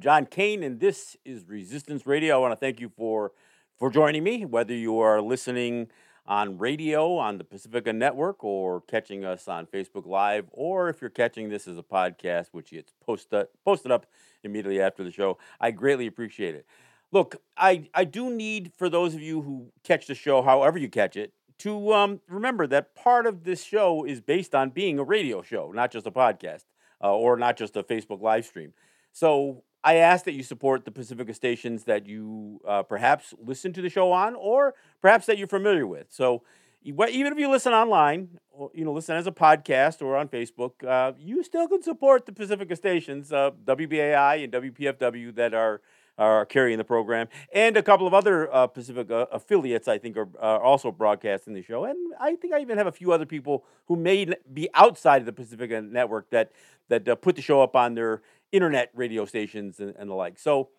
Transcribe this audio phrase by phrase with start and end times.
[0.00, 2.36] I'm John Kane, and this is Resistance Radio.
[2.36, 3.32] I want to thank you for
[3.78, 5.88] for joining me, whether you are listening
[6.24, 11.10] on radio on the Pacifica Network or catching us on Facebook Live, or if you're
[11.10, 14.06] catching this as a podcast, which gets posted posted up
[14.42, 15.36] immediately after the show.
[15.60, 16.64] I greatly appreciate it.
[17.12, 20.88] Look, I, I do need for those of you who catch the show, however you
[20.88, 25.04] catch it, to um, remember that part of this show is based on being a
[25.04, 26.64] radio show, not just a podcast
[27.04, 28.72] uh, or not just a Facebook live stream.
[29.12, 33.82] So I ask that you support the Pacifica stations that you uh, perhaps listen to
[33.82, 36.06] the show on, or perhaps that you're familiar with.
[36.10, 36.42] So
[36.82, 40.72] even if you listen online, or, you know, listen as a podcast or on Facebook,
[40.86, 45.80] uh, you still can support the Pacifica stations, uh, WBAI and WPFW, that are
[46.18, 49.88] are carrying the program, and a couple of other uh, Pacifica affiliates.
[49.88, 52.92] I think are, are also broadcasting the show, and I think I even have a
[52.92, 56.52] few other people who may be outside of the Pacifica network that
[56.88, 58.20] that uh, put the show up on their
[58.52, 60.38] internet radio stations and, and the like.
[60.38, 60.70] So,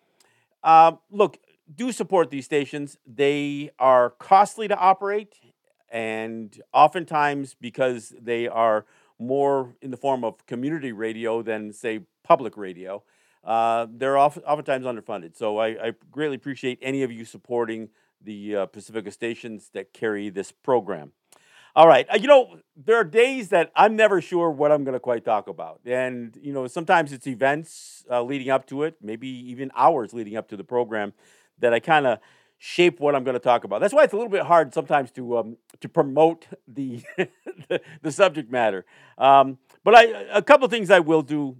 [0.62, 1.38] uh, look,
[1.74, 2.98] do support these stations.
[3.06, 5.34] They are costly to operate,
[5.90, 8.86] and oftentimes because they are
[9.18, 13.02] more in the form of community radio than, say, public radio,
[13.44, 15.36] uh, they're oftentimes underfunded.
[15.36, 17.88] So I, I, greatly appreciate any of you supporting
[18.20, 21.12] the uh, Pacifica stations that carry this program.
[21.74, 22.06] All right.
[22.12, 25.24] Uh, you know, there are days that I'm never sure what I'm going to quite
[25.24, 25.80] talk about.
[25.86, 30.36] And, you know, sometimes it's events uh, leading up to it, maybe even hours leading
[30.36, 31.14] up to the program
[31.60, 32.18] that I kind of
[32.58, 33.80] shape what I'm going to talk about.
[33.80, 37.02] That's why it's a little bit hard sometimes to um, to promote the,
[37.68, 38.84] the, the subject matter.
[39.16, 41.56] Um, but I a couple things I will do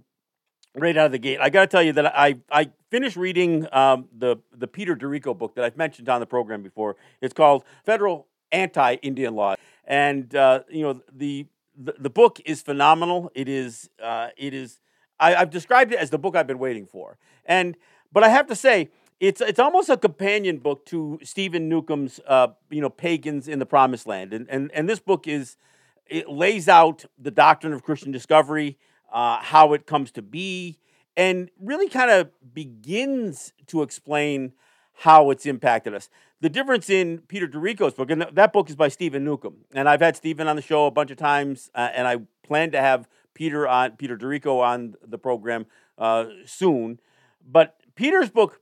[0.75, 1.39] right out of the gate.
[1.41, 5.33] I got to tell you that I I finished reading um, the the Peter D'Errico
[5.33, 6.95] book that I've mentioned on the program before.
[7.19, 9.55] It's called Federal Anti-Indian Law
[9.85, 11.45] and uh, you know the,
[11.77, 13.31] the, the book is phenomenal.
[13.35, 14.79] It is uh, it is
[15.19, 17.75] I, have described it as the book I've been waiting for, and
[18.11, 18.89] but I have to say
[19.19, 23.65] it's it's almost a companion book to Stephen Newcomb's uh, you know Pagans in the
[23.65, 25.57] Promised Land, and and and this book is
[26.07, 28.77] it lays out the doctrine of Christian discovery,
[29.11, 30.77] uh, how it comes to be,
[31.15, 34.53] and really kind of begins to explain
[34.93, 36.09] how it's impacted us.
[36.41, 40.01] The difference in Peter D'Errico's book, and that book is by Stephen Newcomb, and I've
[40.01, 43.07] had Stephen on the show a bunch of times, uh, and I plan to have
[43.33, 45.65] Peter on Peter D'Errico on the program
[45.97, 46.99] uh, soon.
[47.45, 48.59] But Peter's book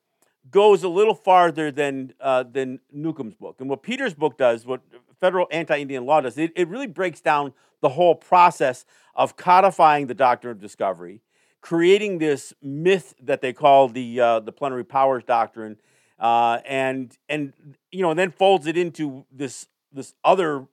[0.50, 4.82] goes a little farther than uh, than Newcomb's book, and what Peter's book does, what
[5.20, 10.14] federal anti-Indian law does, it, it really breaks down the whole process of codifying the
[10.14, 11.22] doctrine of discovery,
[11.62, 15.78] creating this myth that they call the uh, the plenary powers doctrine
[16.22, 17.52] uh, and and
[17.92, 20.68] you know, and then folds it into this this other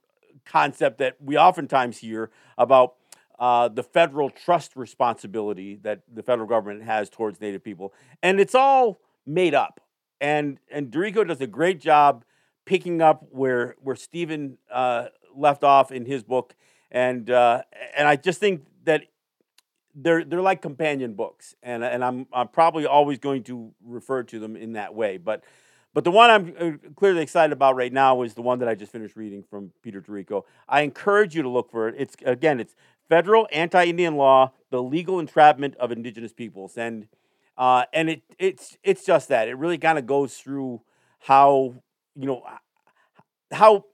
[0.44, 2.94] concept that we oftentimes hear about
[3.38, 8.54] uh, the federal trust responsibility that the federal government has towards Native people, and it's
[8.54, 9.80] all made up.
[10.20, 12.24] And and D'Errico does a great job
[12.66, 16.54] picking up where where Stephen uh, left off in his book,
[16.90, 17.62] and uh,
[17.96, 19.04] and I just think that
[20.00, 24.38] they're they're like companion books, and and I'm I'm probably always going to refer to
[24.38, 25.16] them in that way.
[25.16, 25.42] But
[25.92, 28.74] but the one I'm uh, clearly excited about right now is the one that I
[28.74, 30.44] just finished reading from Peter D'Errico.
[30.68, 31.96] I encourage you to look for it.
[31.98, 32.74] It's again, it's
[33.08, 37.08] federal anti-Indian law, the legal entrapment of indigenous peoples, and
[37.56, 39.48] uh, and it it's it's just that.
[39.48, 40.82] It really kind of goes through
[41.20, 41.74] how
[42.14, 42.44] you know
[43.50, 43.86] how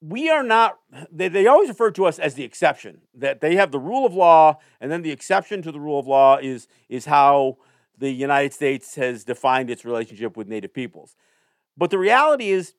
[0.00, 0.78] we are not
[1.10, 4.14] they, they always refer to us as the exception that they have the rule of
[4.14, 7.56] law and then the exception to the rule of law is is how
[7.98, 11.16] the united states has defined its relationship with native peoples.
[11.76, 12.74] But the reality is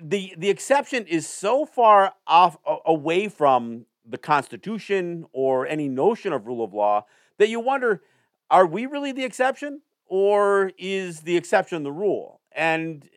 [0.00, 6.46] the the exception is so far off away from the constitution or any notion of
[6.46, 7.04] rule of law
[7.38, 8.02] that you wonder
[8.50, 12.40] are we really the exception or is the exception the rule?
[12.52, 13.08] And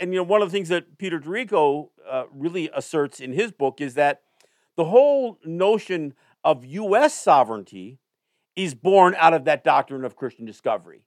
[0.00, 3.52] and you know one of the things that Peter D'Errico uh, really asserts in his
[3.52, 4.22] book is that
[4.76, 6.14] the whole notion
[6.44, 7.14] of U.S.
[7.14, 7.98] sovereignty
[8.56, 11.02] is born out of that doctrine of Christian discovery,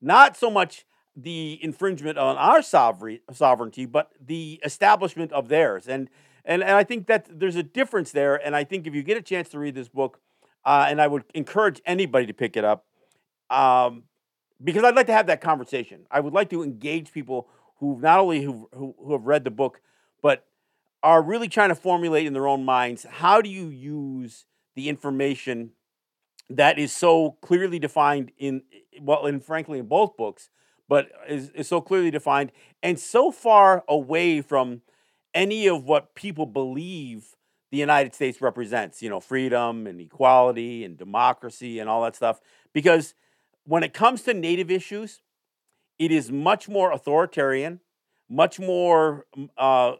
[0.00, 0.84] not so much
[1.16, 5.88] the infringement on our sovereignty, but the establishment of theirs.
[5.88, 6.10] And
[6.44, 8.36] and and I think that there's a difference there.
[8.36, 10.20] And I think if you get a chance to read this book,
[10.64, 12.84] uh, and I would encourage anybody to pick it up.
[13.50, 14.04] Um,
[14.62, 16.06] because I'd like to have that conversation.
[16.10, 17.48] I would like to engage people
[17.78, 19.80] who not only who, who, who have read the book,
[20.22, 20.46] but
[21.02, 25.70] are really trying to formulate in their own minds how do you use the information
[26.48, 28.62] that is so clearly defined in
[29.00, 30.50] well and frankly in both books
[30.88, 32.52] but is, is so clearly defined
[32.82, 34.82] and so far away from
[35.34, 37.36] any of what people believe
[37.70, 42.40] the united states represents you know freedom and equality and democracy and all that stuff?
[42.72, 43.14] Because
[43.64, 45.20] when it comes to Native issues,
[45.98, 47.80] it is much more authoritarian,
[48.28, 49.26] much more
[49.56, 49.94] uh,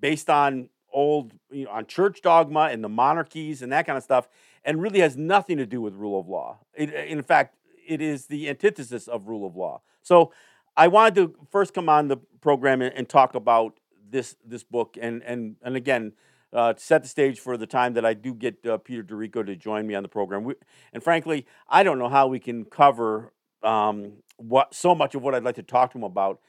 [0.00, 4.02] based on old, you know, on church dogma and the monarchies and that kind of
[4.02, 4.28] stuff,
[4.64, 6.58] and really has nothing to do with rule of law.
[6.74, 7.56] It, in fact,
[7.86, 9.82] it is the antithesis of rule of law.
[10.02, 10.32] So
[10.76, 13.78] I wanted to first come on the program and, and talk about
[14.08, 16.12] this this book and and and again
[16.52, 19.54] uh, set the stage for the time that I do get uh, Peter D'Errico to
[19.54, 20.42] join me on the program.
[20.42, 20.54] We,
[20.92, 23.32] and frankly, I don't know how we can cover
[23.62, 26.40] um, what so much of what I'd like to talk to him about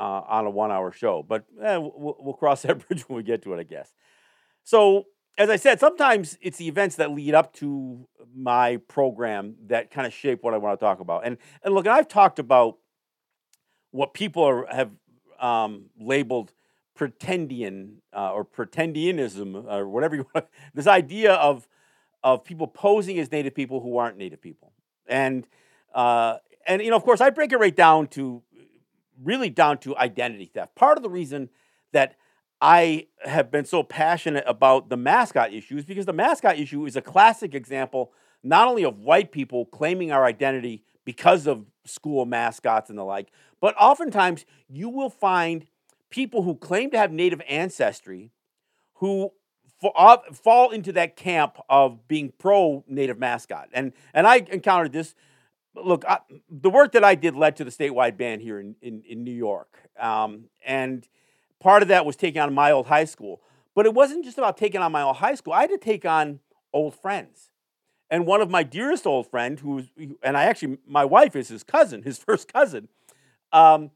[0.00, 1.22] uh, on a one-hour show.
[1.22, 3.94] But eh, we'll, we'll cross that bridge when we get to it, I guess.
[4.64, 5.04] So,
[5.38, 10.06] as I said, sometimes it's the events that lead up to my program that kind
[10.06, 11.24] of shape what I want to talk about.
[11.24, 12.78] And and look, I've talked about
[13.90, 14.90] what people are, have
[15.38, 16.52] um, labeled
[16.98, 20.46] pretendian uh, or pretendianism or whatever you want.
[20.74, 21.66] This idea of
[22.22, 24.72] of people posing as native people who aren't native people,
[25.06, 25.46] and
[25.94, 26.36] uh,
[26.66, 28.42] and you know, of course, I break it right down to
[29.22, 30.74] really down to identity theft.
[30.74, 31.50] Part of the reason
[31.92, 32.16] that
[32.60, 36.96] I have been so passionate about the mascot issue is because the mascot issue is
[36.96, 38.12] a classic example
[38.42, 43.30] not only of white people claiming our identity because of school mascots and the like,
[43.60, 45.66] but oftentimes you will find
[46.10, 48.32] people who claim to have native ancestry
[48.94, 49.30] who
[49.96, 53.68] uh, fall into that camp of being pro native mascot.
[53.72, 55.14] And and I encountered this.
[55.74, 56.18] Look, I,
[56.48, 59.34] the work that I did led to the statewide ban here in, in, in New
[59.34, 59.78] York.
[59.98, 61.06] Um, and
[61.60, 63.40] part of that was taking on my old high school.
[63.74, 65.52] But it wasn't just about taking on my old high school.
[65.52, 66.40] I had to take on
[66.72, 67.50] old friends.
[68.10, 69.86] And one of my dearest old friend, who's
[70.22, 72.88] and I actually my wife is his cousin, his first cousin.
[73.52, 73.90] Um,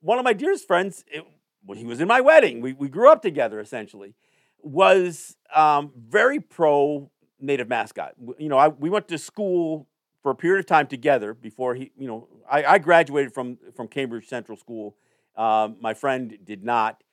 [0.00, 1.24] one of my dearest friends, it,
[1.64, 4.14] when he was in my wedding, we, we grew up together essentially,
[4.62, 7.10] was um, very pro
[7.40, 8.12] native mascot.
[8.38, 9.88] You know, I, we went to school
[10.24, 13.88] for a period of time together before he, you know, I, I graduated from, from
[13.88, 14.96] Cambridge Central School.
[15.36, 17.04] Um, my friend did not.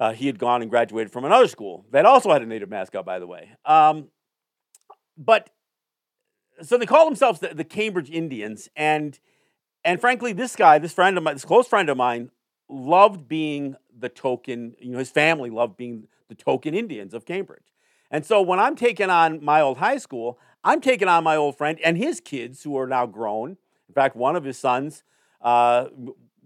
[0.00, 3.06] Uh, he had gone and graduated from another school that also had a native mascot,
[3.06, 3.50] by the way.
[3.64, 4.08] Um,
[5.16, 5.50] but
[6.62, 9.18] so they call themselves the, the Cambridge Indians, and
[9.84, 12.30] and frankly, this guy, this friend of mine, this close friend of mine,
[12.68, 17.72] loved being the token, you know, his family loved being the token Indians of Cambridge.
[18.10, 21.56] And so when I'm taking on my old high school, I'm taking on my old
[21.56, 23.50] friend and his kids who are now grown.
[23.88, 25.04] In fact, one of his sons
[25.40, 25.86] uh,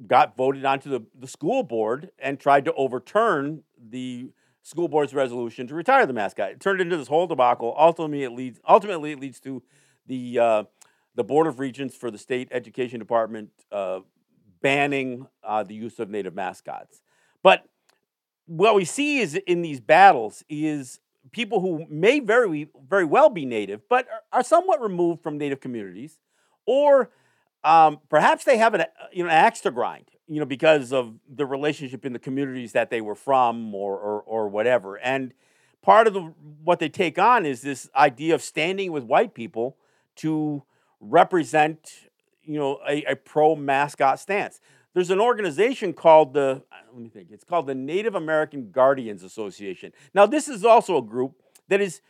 [0.06, 4.30] got voted onto the, the school board and tried to overturn the
[4.62, 6.50] school board's resolution to retire the mascot.
[6.50, 7.74] It turned into this whole debacle.
[7.78, 9.62] Ultimately, it leads, ultimately, it leads to
[10.06, 10.64] the, uh,
[11.14, 14.00] the Board of Regents for the state education department uh,
[14.60, 17.00] banning uh, the use of native mascots.
[17.42, 17.64] But
[18.44, 21.00] what we see is in these battles is
[21.32, 26.18] people who may very very well be native, but are, somewhat removed from native communities,
[26.66, 27.10] or
[27.64, 31.14] um, perhaps they have an you know an axe to grind, you know, because of
[31.28, 34.96] the relationship in the communities that they were from, or or, or whatever.
[34.98, 35.32] And
[35.82, 39.76] part of the what they take on is this idea of standing with white people
[40.16, 40.62] to
[41.00, 42.08] represent
[42.42, 44.60] you know a, a pro mascot stance.
[44.94, 47.28] There's an organization called the let me think.
[47.30, 49.92] It's called the Native American Guardians Association.
[50.14, 51.34] Now, this is also a group
[51.68, 52.00] that is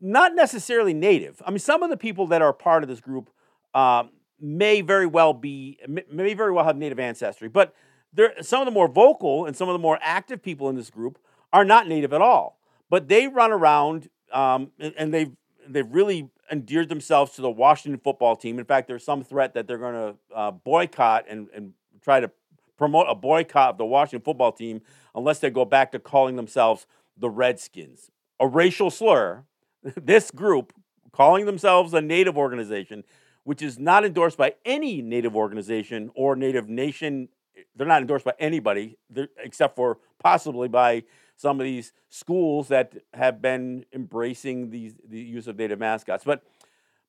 [0.00, 1.40] not necessarily native.
[1.46, 3.30] I mean, some of the people that are part of this group
[3.72, 4.04] uh,
[4.40, 5.78] may very well be
[6.10, 7.74] may very well have native ancestry, but
[8.12, 10.90] there some of the more vocal and some of the more active people in this
[10.90, 11.18] group
[11.52, 12.58] are not native at all.
[12.90, 15.32] But they run around um, and, and they've
[15.68, 18.58] they've really endeared themselves to the Washington football team.
[18.58, 21.72] In fact, there's some threat that they're going to uh, boycott and, and
[22.04, 22.30] try to
[22.76, 24.82] promote a boycott of the Washington football team
[25.14, 28.10] unless they go back to calling themselves the Redskins.
[28.38, 29.44] A racial slur.
[29.96, 30.72] this group,
[31.12, 33.04] calling themselves a Native organization,
[33.44, 37.28] which is not endorsed by any Native organization or Native nation,
[37.76, 38.96] they're not endorsed by anybody
[39.38, 41.04] except for possibly by
[41.36, 46.24] some of these schools that have been embracing these the use of native mascots.
[46.24, 46.42] But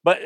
[0.04, 0.20] but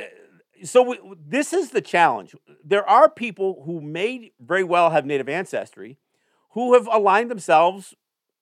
[0.64, 2.36] so we, this is the challenge.
[2.64, 5.98] There are people who may very well have native ancestry
[6.52, 7.94] who have aligned themselves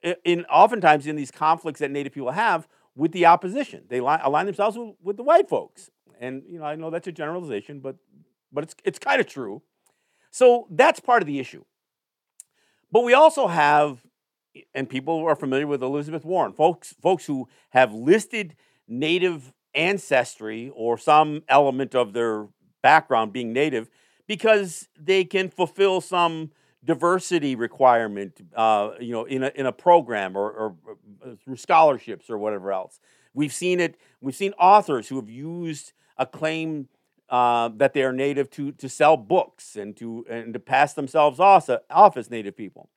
[0.01, 3.83] in, in oftentimes in these conflicts that native people have with the opposition.
[3.89, 5.89] They li- align themselves with, with the white folks.
[6.19, 7.97] And you know, I know that's a generalization, but
[8.51, 9.61] but it's it's kind of true.
[10.31, 11.63] So that's part of the issue.
[12.91, 14.03] But we also have
[14.73, 18.55] and people are familiar with Elizabeth Warren, folks, folks who have listed
[18.87, 22.47] native ancestry or some element of their
[22.81, 23.89] background being native
[24.27, 26.51] because they can fulfill some
[26.83, 30.75] diversity requirement, uh, you know, in a, in a program or, or,
[31.21, 32.99] or through scholarships or whatever else.
[33.33, 33.99] We've seen it.
[34.21, 36.87] We've seen authors who have used a claim
[37.29, 41.39] uh, that they are native to to sell books and to and to pass themselves
[41.39, 42.89] off, off as native people.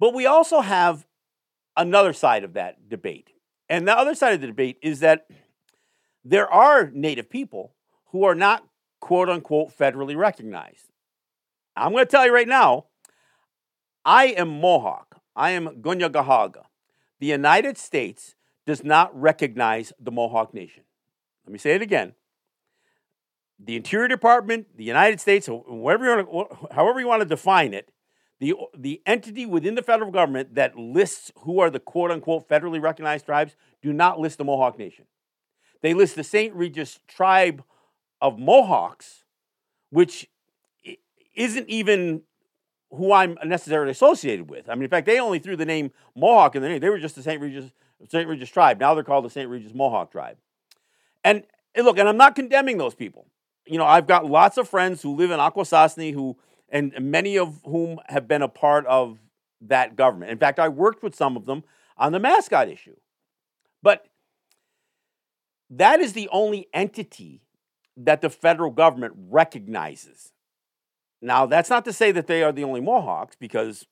[0.00, 1.06] But we also have
[1.76, 3.30] another side of that debate.
[3.68, 5.28] And the other side of the debate is that
[6.24, 7.74] there are native people
[8.06, 8.64] who are not
[9.00, 10.90] quote unquote federally recognized.
[11.76, 12.86] I'm going to tell you right now,
[14.04, 15.20] I am Mohawk.
[15.36, 16.64] I am Gunyagahaga.
[17.20, 18.34] The United States
[18.66, 20.84] does not recognize the Mohawk Nation.
[21.46, 22.14] Let me say it again
[23.58, 27.74] the Interior Department, the United States, whatever you want to, however you want to define
[27.74, 27.90] it,
[28.38, 32.80] the, the entity within the federal government that lists who are the quote unquote federally
[32.80, 35.06] recognized tribes do not list the Mohawk Nation.
[35.80, 36.54] They list the St.
[36.54, 37.62] Regis tribe
[38.20, 39.24] of Mohawks,
[39.90, 40.28] which
[41.34, 42.22] isn't even
[42.90, 44.68] who I'm necessarily associated with.
[44.68, 46.80] I mean, in fact, they only threw the name Mohawk in the name.
[46.80, 47.40] They were just the St.
[47.40, 47.70] Regis,
[48.08, 48.28] St.
[48.28, 48.80] Regis tribe.
[48.80, 49.48] Now they're called the St.
[49.48, 50.36] Regis Mohawk tribe.
[51.22, 51.44] And,
[51.74, 53.26] and look, and I'm not condemning those people
[53.68, 56.36] you know, I've got lots of friends who live in Akwesasne who,
[56.68, 59.18] and many of whom have been a part of
[59.60, 60.32] that government.
[60.32, 61.64] In fact, I worked with some of them
[61.96, 62.96] on the mascot issue.
[63.82, 64.06] But
[65.70, 67.42] that is the only entity
[67.96, 70.32] that the federal government recognizes.
[71.20, 73.86] Now, that's not to say that they are the only Mohawks, because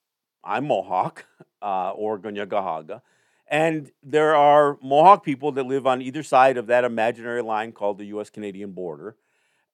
[0.44, 1.26] I'm Mohawk
[1.62, 3.02] uh, or Gunyagahaga.
[3.48, 7.98] And there are Mohawk people that live on either side of that imaginary line called
[7.98, 9.16] the US Canadian border.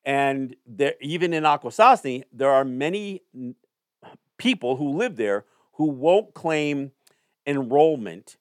[0.04, 3.23] And there, even in Akwesasne, there are many
[4.37, 5.44] people who live there
[5.75, 6.92] who won't claim
[7.47, 8.37] enrollment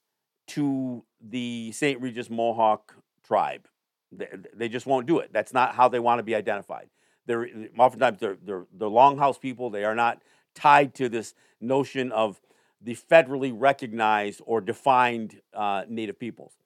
[0.47, 2.01] to the St.
[2.01, 2.95] Regis Mohawk
[3.31, 3.65] tribe.
[4.11, 5.31] They, they, just won't do it.
[5.31, 6.89] That's not how they want to be identified.
[7.27, 7.47] They're
[7.77, 9.69] oftentimes they're, they're, they're longhouse people.
[9.69, 10.21] They are not
[10.53, 12.41] tied to this notion of
[12.81, 16.57] the federally recognized or defined uh, Native peoples.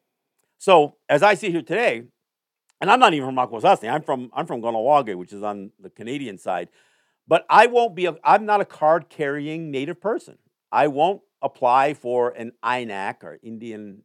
[0.57, 2.05] So, as I see here today,
[2.81, 3.91] and I'm not even from Akwesasne.
[3.91, 6.69] I'm from I'm from Kahnawake, which is on the Canadian side.
[7.27, 8.07] But I won't be.
[8.07, 10.37] A, I'm not a card carrying Native person.
[10.71, 14.01] I won't apply for an INAC or Indian.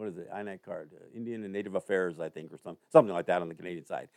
[0.00, 0.30] What is it?
[0.32, 3.50] INAC card, uh, Indian and Native Affairs, I think, or some, something like that on
[3.50, 4.08] the Canadian side,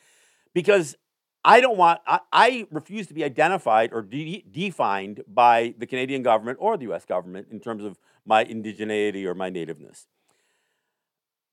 [0.53, 0.95] because
[1.43, 1.99] I don't want.
[2.07, 6.83] I, I refuse to be identified or de- defined by the Canadian government or the
[6.83, 7.03] U.S.
[7.03, 10.07] government in terms of my indigeneity or my nativeness.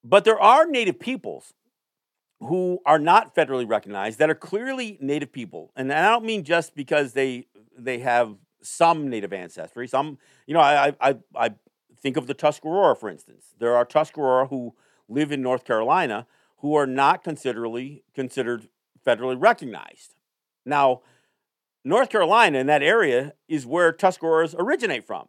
[0.05, 1.53] But there are Native peoples
[2.39, 6.77] who are not federally recognized that are clearly Native people, and I don't mean just
[6.77, 9.89] because they they have some Native ancestry.
[9.89, 11.51] Some, you know, I I I
[12.03, 13.55] think of the Tuscarora, for instance.
[13.59, 14.75] There are Tuscarora who
[15.09, 16.27] live in North Carolina
[16.59, 18.69] who are not considerably considered
[19.07, 20.15] federally recognized.
[20.65, 21.01] Now,
[21.85, 25.29] North Carolina in that area is where Tuscaroras originate from.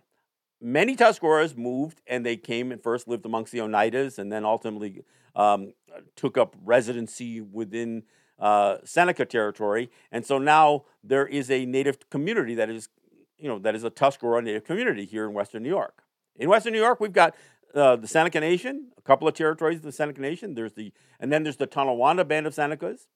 [0.59, 5.03] Many Tuscaroras moved and they came and first lived amongst the Oneidas and then ultimately
[5.35, 5.73] um,
[6.15, 8.03] took up residency within
[8.37, 12.89] uh, Seneca territory, and so now there is a native community that is,
[13.37, 16.00] you know, that is a Tuscarora native community here in Western New York.
[16.35, 17.35] In Western New York, we've got
[17.73, 20.55] uh, the Seneca Nation, a couple of territories of the Seneca Nation.
[20.55, 23.07] There's the, and then there's the Tonawanda Band of Senecas,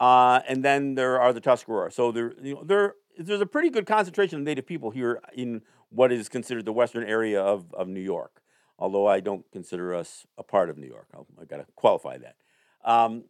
[0.00, 1.92] uh, and then there are the Tuscarora.
[1.92, 5.62] So there, you know, there, there's a pretty good concentration of Native people here in
[5.90, 8.42] what is considered the western area of, of New York
[8.78, 11.08] although I don't consider us a part of New York.
[11.14, 12.36] i have got to qualify that.
[12.84, 13.24] Um,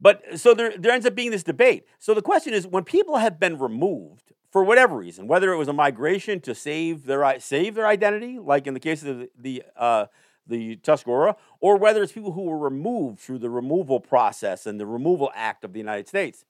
[0.00, 1.86] but so there, there ends up being this debate.
[1.98, 5.68] So the question is when people have been removed for whatever reason, whether it was
[5.68, 9.62] a migration to save their, save their identity, like in the case of the, the,
[9.76, 10.06] uh,
[10.46, 14.86] the Tuscarora, or whether it's people who were removed through the removal process and the
[14.86, 16.44] removal act of the United States,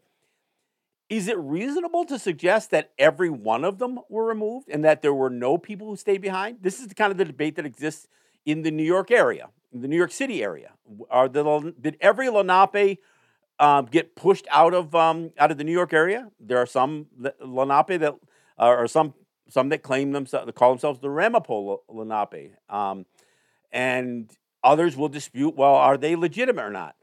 [1.08, 5.14] is it reasonable to suggest that every one of them were removed and that there
[5.14, 6.58] were no people who stayed behind?
[6.62, 8.08] This is the kind of the debate that exists
[8.44, 10.72] in the New York area, in the New York City area.
[11.08, 12.98] Are the, did every Lenape
[13.58, 16.30] um, get pushed out of um, out of the New York area?
[16.40, 17.06] There are some
[17.40, 18.14] Lenape that
[18.58, 19.14] uh, or some
[19.48, 23.06] some that claim themselves call themselves the Ramapo Lenape, um,
[23.72, 24.30] and
[24.62, 25.56] others will dispute.
[25.56, 26.96] Well, are they legitimate or not?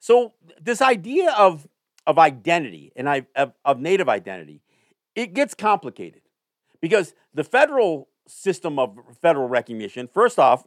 [0.00, 1.68] So this idea of
[2.06, 4.60] of identity and I, of, of native identity,
[5.14, 6.22] it gets complicated
[6.80, 10.66] because the federal system of federal recognition, first off,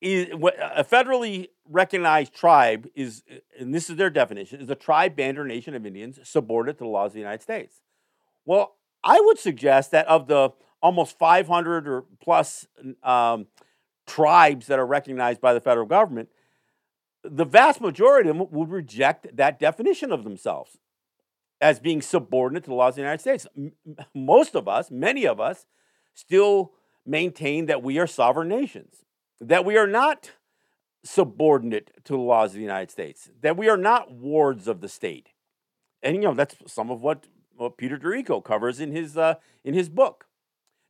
[0.00, 3.22] is a federally recognized tribe is,
[3.58, 6.84] and this is their definition, is a tribe, band, or nation of Indians subordinate to
[6.84, 7.82] the laws of the United States.
[8.44, 10.50] Well, I would suggest that of the
[10.80, 12.66] almost 500 or plus
[13.02, 13.46] um,
[14.06, 16.28] tribes that are recognized by the federal government,
[17.24, 20.78] the vast majority of them would reject that definition of themselves
[21.60, 23.46] as being subordinate to the laws of the United States.
[24.14, 25.66] Most of us, many of us,
[26.14, 26.72] still
[27.04, 29.04] maintain that we are sovereign nations,
[29.40, 30.32] that we are not
[31.04, 34.88] subordinate to the laws of the United States, that we are not wards of the
[34.88, 35.30] state.
[36.02, 37.26] And you know that's some of what,
[37.56, 40.26] what Peter D'Errico covers in his uh, in his book.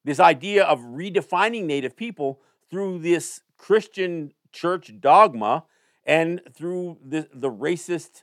[0.05, 2.41] This idea of redefining Native people
[2.71, 5.65] through this Christian church dogma
[6.05, 8.23] and through the, the racist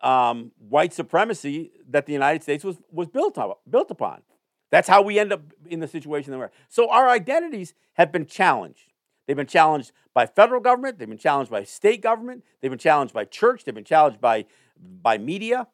[0.00, 4.22] um, white supremacy that the United States was, was built, up, built upon.
[4.70, 6.50] That's how we end up in the situation that we're in.
[6.68, 8.92] So our identities have been challenged.
[9.26, 13.14] They've been challenged by federal government, they've been challenged by state government, they've been challenged
[13.14, 14.44] by church, they've been challenged by,
[14.78, 15.66] by media.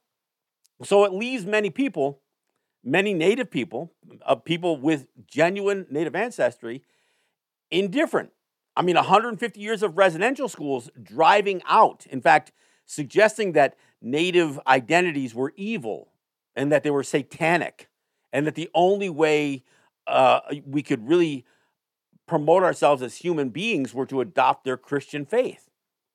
[0.83, 2.21] So it leaves many people,
[2.83, 3.93] many native people,
[4.25, 6.83] uh, people with genuine native ancestry,
[7.71, 8.31] indifferent.
[8.77, 12.07] I mean, 150 years of residential schools driving out.
[12.07, 12.53] In fact,
[12.87, 16.13] suggesting that native identities were evil
[16.57, 17.89] and that they were satanic,
[18.33, 19.65] and that the only way
[20.07, 21.45] uh, we could really
[22.31, 25.69] promote ourselves as human beings were to adopt their Christian faith.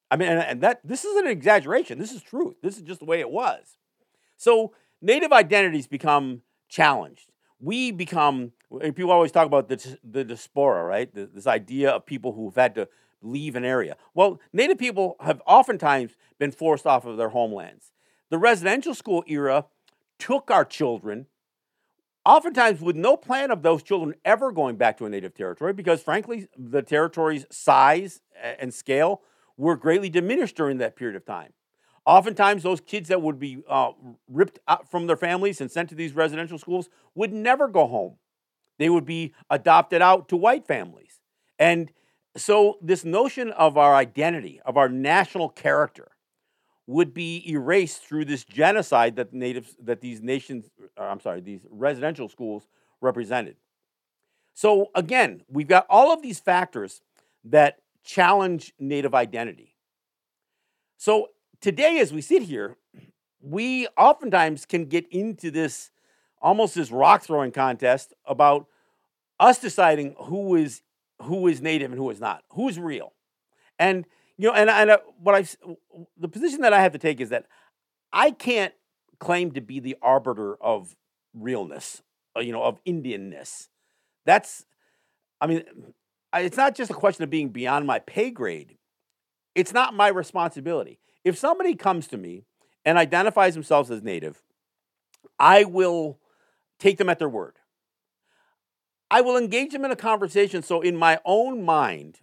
[0.10, 2.00] I mean, and, and that this isn't an exaggeration.
[2.00, 2.56] This is truth.
[2.64, 3.78] This is just the way it was.
[4.38, 7.34] So native identities become challenged.
[7.60, 8.54] We become.
[8.96, 11.14] People always talk about the, the diaspora, right?
[11.14, 12.88] This idea of people who've had to
[13.22, 13.98] leave an area.
[14.14, 17.92] Well, Native people have oftentimes been forced off of their homelands.
[18.30, 19.66] The residential school era
[20.18, 21.26] took our children,
[22.26, 26.02] oftentimes with no plan of those children ever going back to a native territory, because
[26.02, 28.22] frankly, the territory's size
[28.60, 29.22] and scale
[29.58, 31.54] were greatly diminished during that period of time.
[32.06, 33.92] Oftentimes, those kids that would be uh,
[34.28, 38.18] ripped out from their families and sent to these residential schools would never go home.
[38.78, 41.20] They would be adopted out to white families.
[41.58, 41.92] And
[42.38, 46.12] so, this notion of our identity, of our national character,
[46.88, 50.70] would be erased through this genocide that natives, that these nations,
[51.00, 52.68] uh, I'm sorry, these residential schools
[53.02, 53.56] represented.
[54.54, 57.02] So, again, we've got all of these factors
[57.46, 59.76] that challenge native identity.
[60.98, 62.78] So, today, as we sit here,
[63.42, 65.92] we oftentimes can get into this
[66.42, 68.68] almost this rock throwing contest about
[69.40, 70.82] us deciding who is
[71.24, 73.14] who is native and who is not, who's real.
[73.80, 74.06] And
[74.38, 75.46] you know, and and uh, what I
[76.18, 77.46] the position that I have to take is that
[78.12, 78.74] I can't
[79.20, 80.96] claim to be the arbiter of
[81.34, 82.02] realness,
[82.36, 83.70] uh, you know, of Indianness.
[84.26, 84.66] That's,
[85.40, 85.64] I mean,
[86.34, 88.78] it's not just a question of being beyond my pay grade.
[89.54, 91.00] It's not my responsibility.
[91.24, 92.44] If somebody comes to me
[92.84, 94.42] and identifies themselves as native,
[95.40, 96.20] I will
[96.80, 97.56] take them at their word.
[99.10, 102.20] I will engage them in a conversation so in my own mind,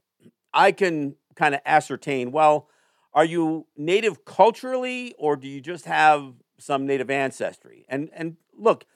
[0.52, 2.68] I can kind of ascertain well,
[3.14, 7.84] are you native culturally or do you just have some native ancestry?
[7.88, 8.86] And, and look,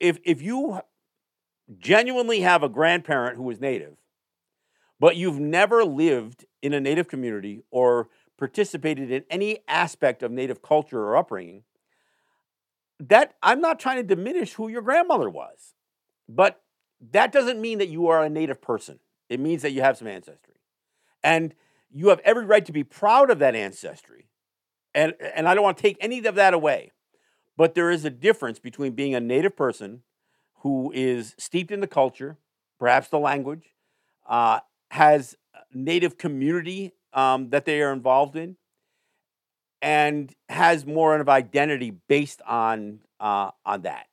[0.00, 0.80] if, if you
[1.78, 3.96] genuinely have a grandparent who is native,
[5.00, 10.62] but you've never lived in a native community or participated in any aspect of native
[10.62, 11.64] culture or upbringing,
[13.00, 15.74] that I'm not trying to diminish who your grandmother was.
[16.28, 16.62] But
[17.12, 18.98] that doesn't mean that you are a native person.
[19.28, 20.53] It means that you have some ancestry.
[21.24, 21.54] And
[21.90, 24.28] you have every right to be proud of that ancestry.
[24.94, 26.92] And, and I don't want to take any of that away.
[27.56, 30.02] But there is a difference between being a native person
[30.58, 32.36] who is steeped in the culture,
[32.78, 33.74] perhaps the language,
[34.28, 34.60] uh,
[34.90, 35.36] has
[35.72, 38.56] native community um, that they are involved in,
[39.80, 44.06] and has more of identity based on uh, on that.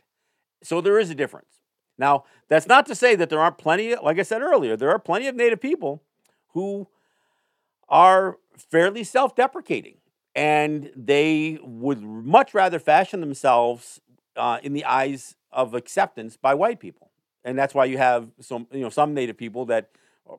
[0.63, 1.61] So there is a difference.
[1.97, 4.99] Now, that's not to say that there aren't plenty, like I said earlier, there are
[4.99, 6.03] plenty of Native people
[6.49, 6.87] who
[7.91, 9.97] are fairly self deprecating
[10.35, 13.99] and they would much rather fashion themselves
[14.35, 17.11] uh, in the eyes of acceptance by white people.
[17.43, 19.89] And that's why you have some, you know, some Native people that,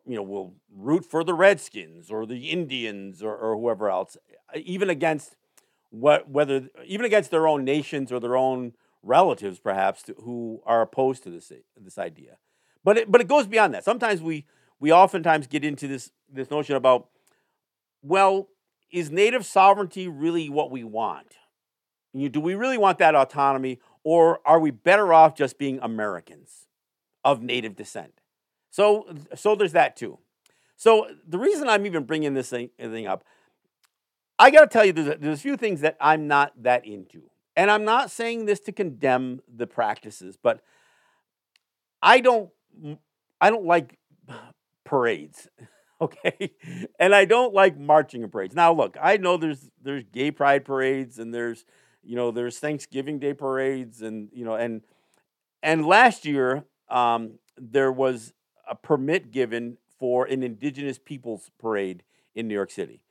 [0.07, 4.17] you know, will root for the Redskins or the Indians or, or whoever else,
[4.55, 5.37] even against
[5.91, 10.81] what, whether, even against their own nations or their own relatives, perhaps, to, who are
[10.81, 12.39] opposed to this this idea.
[12.85, 13.85] But it, but it goes beyond that.
[13.85, 14.47] Sometimes we
[14.81, 17.09] we oftentimes get into this this notion about,
[18.03, 18.49] well,
[18.91, 21.37] is native sovereignty really what we want?
[22.13, 26.67] You, do we really want that autonomy, or are we better off just being Americans
[27.25, 28.21] of native descent?
[28.71, 30.19] So so there's that too.
[30.77, 33.25] So the reason I'm even bringing this thing, thing up,
[34.39, 36.85] I got to tell you, there's a, there's a few things that I'm not that
[36.85, 37.31] into.
[37.57, 40.63] And I'm not saying this to condemn the practices, but
[42.03, 42.51] I don't
[43.41, 43.99] I don't like
[44.85, 45.49] parades.
[46.03, 46.53] Okay?
[46.99, 48.55] And I don't like marching parades.
[48.55, 51.65] Now look, I know there's there's gay pride parades and there's
[52.03, 54.83] you know there's Thanksgiving Day parades and you know and
[55.63, 58.33] and last year um, there was
[58.69, 62.03] a permit given for an indigenous peoples parade
[62.35, 63.03] in New York City.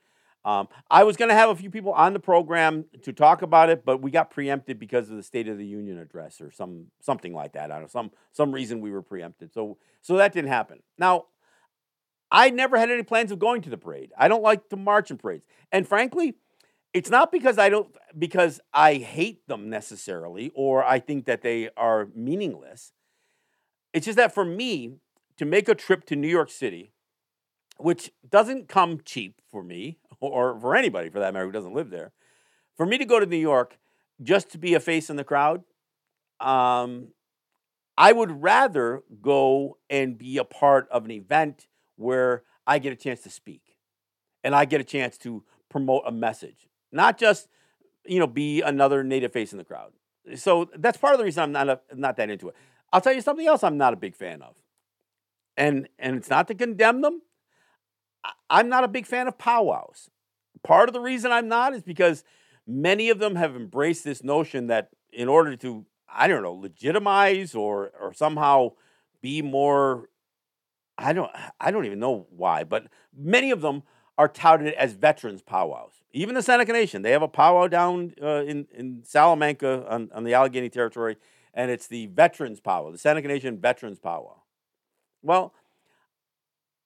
[0.44, 3.70] Um, I was going to have a few people on the program to talk about
[3.70, 6.86] it, but we got preempted because of the State of the Union address or some
[7.00, 7.70] something like that.
[7.70, 10.80] I don't know some some reason we were preempted, so so that didn't happen.
[10.98, 11.26] Now,
[12.34, 14.10] I never had any plans of going to the parade.
[14.16, 16.34] I don't like to march in parades, and frankly,
[16.94, 21.70] it's not because I don't because I hate them necessarily or I think that they
[21.76, 22.92] are meaningless.
[23.92, 24.96] It's just that for me
[25.36, 26.92] to make a trip to New York City,
[27.78, 31.90] which doesn't come cheap for me or for anybody for that matter who doesn't live
[31.90, 32.12] there.
[32.76, 33.78] For me to go to New York
[34.22, 35.64] just to be a face in the crowd,
[36.40, 37.08] um,
[37.96, 41.66] I would rather go and be a part of an event
[42.02, 43.76] where I get a chance to speak
[44.44, 47.48] and I get a chance to promote a message, not just
[48.04, 49.92] you know be another native face in the crowd.
[50.36, 52.54] So that's part of the reason I'm not a, not that into it.
[52.92, 54.54] I'll tell you something else I'm not a big fan of,
[55.56, 57.22] and and it's not to condemn them.
[58.48, 60.10] I'm not a big fan of powwows.
[60.62, 62.22] Part of the reason I'm not is because
[62.66, 67.54] many of them have embraced this notion that in order to, I don't know, legitimize
[67.54, 68.72] or or somehow
[69.20, 70.08] be more
[71.02, 72.86] I don't I don't even know why, but
[73.16, 73.82] many of them
[74.18, 75.92] are touted as veterans powwows.
[76.12, 80.24] Even the Seneca Nation, they have a powwow down uh, in in Salamanca on, on
[80.24, 81.16] the Allegany Territory,
[81.54, 84.42] and it's the veterans powwow, the Seneca Nation veterans powwow.
[85.22, 85.54] Well,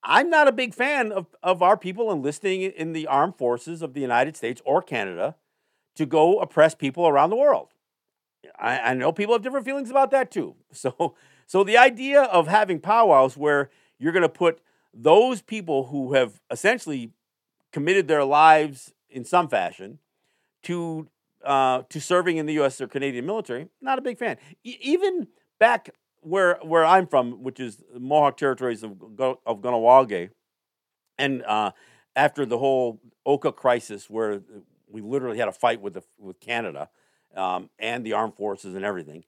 [0.02, 3.92] I'm not a big fan of, of our people enlisting in the armed forces of
[3.92, 5.34] the United States or Canada
[5.96, 7.70] to go oppress people around the world.
[8.58, 10.54] I, I know people have different feelings about that too.
[10.72, 11.14] So,
[11.46, 14.60] so the idea of having powwows where you're going to put
[14.92, 17.10] those people who have essentially
[17.72, 19.98] committed their lives in some fashion
[20.62, 21.08] to
[21.44, 22.80] uh, to serving in the U.S.
[22.80, 24.36] or Canadian military, not a big fan.
[24.64, 25.28] E- even
[25.58, 30.30] back where where I'm from, which is Mohawk territories of of Kahnawake,
[31.18, 31.70] and uh,
[32.16, 34.40] after the whole Oka crisis, where
[34.88, 36.88] we literally had a fight with the, with Canada
[37.36, 39.24] um, and the armed forces and everything.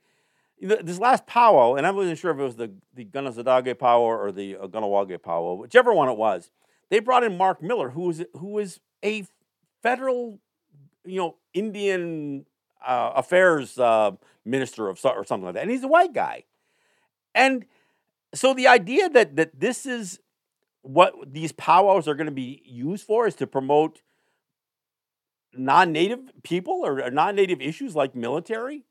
[0.61, 4.33] This last powwow, and I wasn't sure if it was the the Kanesatake powwow or
[4.33, 6.51] the uh, Kahnawake powwow, whichever one it was.
[6.90, 9.25] They brought in Marc Miller, who was who was a
[9.83, 10.40] federal,
[11.05, 12.47] you know, Indian
[12.85, 14.12] uh, affairs uh,
[14.44, 16.44] minister of or something like that, and he's a white guy.
[17.35, 17.66] And
[18.35, 20.18] so the idea that that this is
[20.83, 24.03] what these powwows are going to be used for is to promote
[25.53, 28.85] non-native people or non-native issues like military.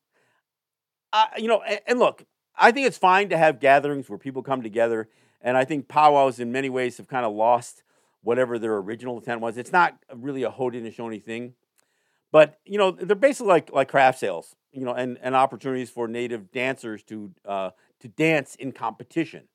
[1.13, 4.43] Uh, you know, and, and look, I think it's fine to have gatherings where people
[4.43, 5.09] come together,
[5.41, 7.83] and I think powwows in many ways have kind of lost
[8.21, 9.57] whatever their original intent was.
[9.57, 11.53] It's not really a Haudenosaunee thing,
[12.31, 16.07] but you know, they're basically like like craft sales, you know, and and opportunities for
[16.07, 19.47] native dancers to uh, to dance in competition.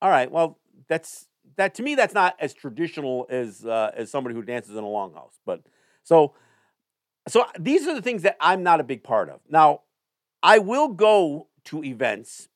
[0.00, 0.58] All right, well,
[0.88, 4.84] that's that to me that's not as traditional as uh, as somebody who dances in
[4.84, 5.38] a longhouse.
[5.44, 5.62] But
[6.04, 6.34] so
[7.26, 9.40] so these are the things that I'm not a big part of.
[9.48, 9.82] Now,
[10.42, 12.48] I will go to events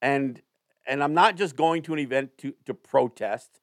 [0.00, 0.40] and
[0.86, 3.60] and I'm not just going to an event to to protest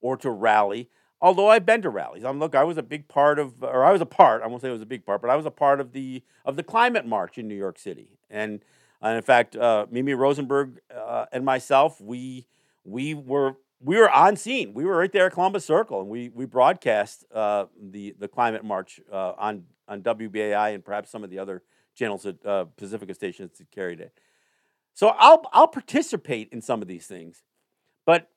[0.00, 0.88] or to rally.
[1.22, 2.54] Although I've been to rallies, I'm look.
[2.54, 4.42] I was a big part of, or I was a part.
[4.42, 6.22] I won't say it was a big part, but I was a part of the
[6.46, 8.60] of the climate march in New York City, and
[9.02, 12.46] and in fact, uh, Mimi Rosenberg uh, and myself, we
[12.84, 14.72] we were we were on scene.
[14.72, 18.64] We were right there at Columbus Circle, and we we broadcast uh, the the climate
[18.64, 21.62] march uh, on on WBAI and perhaps some of the other
[22.00, 24.12] channels at uh, Pacifica stations that carried it.
[24.94, 27.42] So I'll I'll participate in some of these things,
[28.04, 28.28] but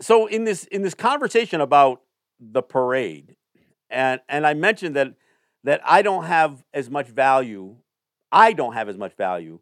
[0.00, 2.02] so in this in this conversation about
[2.38, 3.36] the parade,
[3.88, 5.14] and and I mentioned that
[5.64, 7.76] that I don't have as much value
[8.32, 9.60] I don't have as much value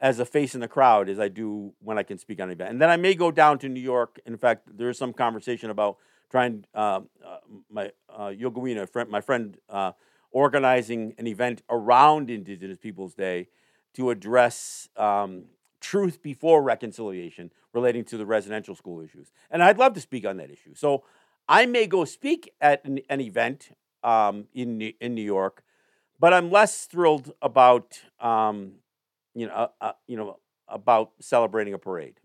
[0.00, 2.52] as a face in the crowd as I do when I can speak on an
[2.52, 2.70] event.
[2.70, 4.20] And then I may go down to New York.
[4.26, 5.96] In fact, there is some conversation about
[6.30, 7.38] trying uh, uh,
[7.70, 9.92] my uh, Yogawina, friend, my friend, uh,
[10.30, 13.48] organizing an event around Indigenous Peoples Day
[13.94, 15.44] to address um,
[15.80, 19.32] truth before reconciliation relating to the residential school issues.
[19.50, 20.74] And I'd love to speak on that issue.
[20.74, 21.04] So
[21.48, 23.70] I may go speak at an, an event
[24.04, 25.64] um, in in New York
[26.18, 28.72] but I'm less thrilled about um,
[29.34, 30.38] you know uh, uh, you know
[30.68, 32.20] about celebrating a parade.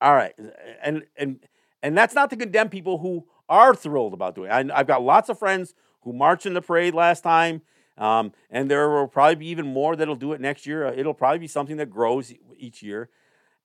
[0.00, 0.34] All right,
[0.82, 1.40] and and
[1.82, 4.50] and that's not to condemn people who are thrilled about doing.
[4.50, 4.70] it.
[4.70, 7.62] I, have got lots of friends who marched in the parade last time,
[7.98, 10.86] um, and there will probably be even more that'll do it next year.
[10.86, 13.10] It'll probably be something that grows each year.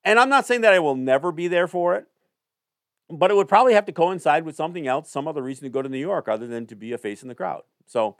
[0.04, 2.08] And I'm not saying that I will never be there for it,
[3.10, 5.82] but it would probably have to coincide with something else, some other reason to go
[5.82, 7.64] to New York other than to be a face in the crowd.
[7.86, 8.16] So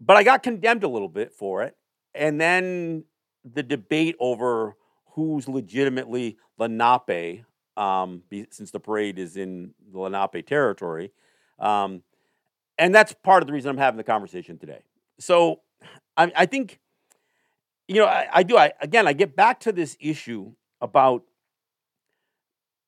[0.00, 1.76] but I got condemned a little bit for it.
[2.14, 3.04] And then
[3.44, 4.76] the debate over
[5.14, 7.44] who's legitimately Lenape,
[7.76, 11.12] um, since the parade is in the Lenape territory,
[11.58, 12.02] Um,
[12.80, 14.80] and that's part of the reason I'm having the conversation today.
[15.18, 15.60] So
[16.16, 16.80] I, I think,
[17.86, 18.56] you know, I, I do.
[18.56, 21.22] I again, I get back to this issue about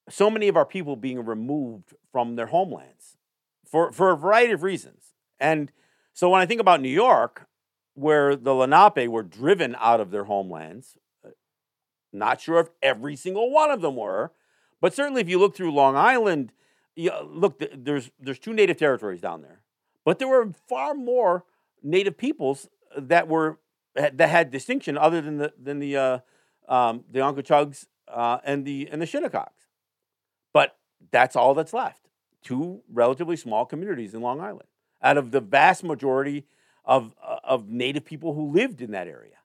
[0.08, 3.18] so many of our people being removed from their homelands
[3.64, 5.14] for for a variety of reasons.
[5.38, 5.70] And
[6.14, 7.46] so when I think about New York,
[7.94, 11.30] where the Lenape were driven out of their homelands, uh,
[12.12, 14.32] not sure if every single one of them were,
[14.80, 16.52] but certainly if you look through Long Island,
[16.96, 19.61] you, look, there's there's two native territories down there,
[20.04, 21.44] but there were far more
[21.82, 23.58] native peoples that were
[23.94, 26.18] that had distinction other than the than the uh,
[26.68, 29.68] um, the Unkechaugs uh, and the and the Shinnecocks.
[30.52, 30.76] But
[31.10, 32.08] that's all that's left.
[32.42, 34.68] Two relatively small communities in Long Island
[35.02, 36.46] out of the vast majority
[36.84, 39.36] of uh, of native people who lived in that area.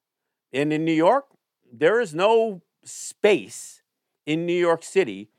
[0.54, 1.26] And in New York,
[1.72, 3.82] there is no space
[4.26, 5.30] in New York City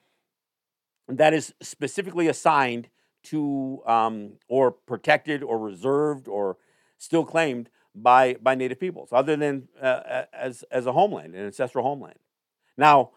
[1.08, 2.88] that is specifically assigned
[3.30, 6.56] to um, or protected or reserved or
[6.98, 11.84] still claimed by by native peoples other than uh, as as a homeland an ancestral
[11.84, 12.18] homeland
[12.76, 13.10] now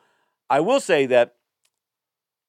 [0.50, 1.36] i will say that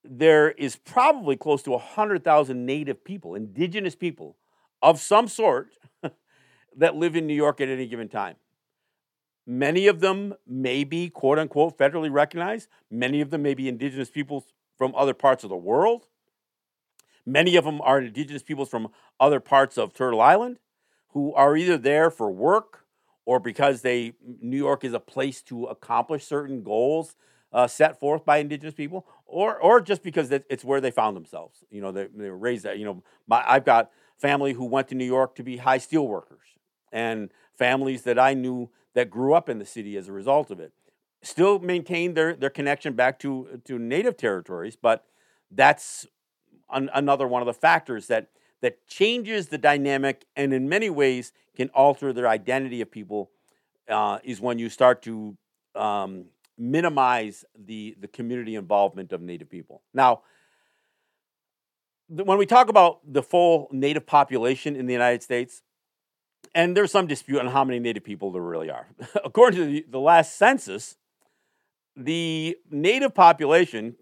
[0.04, 4.36] there is probably close to 100,000 native people indigenous people
[4.82, 5.70] of some sort
[6.76, 8.36] that live in New York at any given time.
[9.46, 12.68] Many of them may be quote unquote federally recognized.
[12.90, 16.08] Many of them may be indigenous peoples from other parts of the world.
[17.24, 18.88] Many of them are indigenous peoples from
[19.20, 20.58] other parts of Turtle Island
[21.08, 22.84] who are either there for work
[23.24, 27.14] or because they New York is a place to accomplish certain goals
[27.52, 31.64] uh, set forth by indigenous people, or or just because it's where they found themselves.
[31.70, 32.78] You know, they, they were raised that.
[32.78, 36.08] You know, my, I've got family who went to New York to be high steel
[36.08, 36.46] workers
[36.90, 40.60] and families that I knew that grew up in the city as a result of
[40.60, 40.72] it.
[41.22, 45.04] Still maintain their, their connection back to, to native territories, but
[45.50, 46.06] that's
[46.72, 48.28] an, another one of the factors that,
[48.60, 53.30] that changes the dynamic and in many ways can alter their identity of people
[53.88, 55.36] uh, is when you start to
[55.74, 56.26] um,
[56.58, 59.82] minimize the, the community involvement of native people.
[59.92, 60.22] Now,
[62.08, 65.62] when we talk about the full native population in the United States,
[66.54, 68.86] and there's some dispute on how many native people there really are.
[69.24, 70.96] According to the, the last census,
[71.96, 73.96] the native population,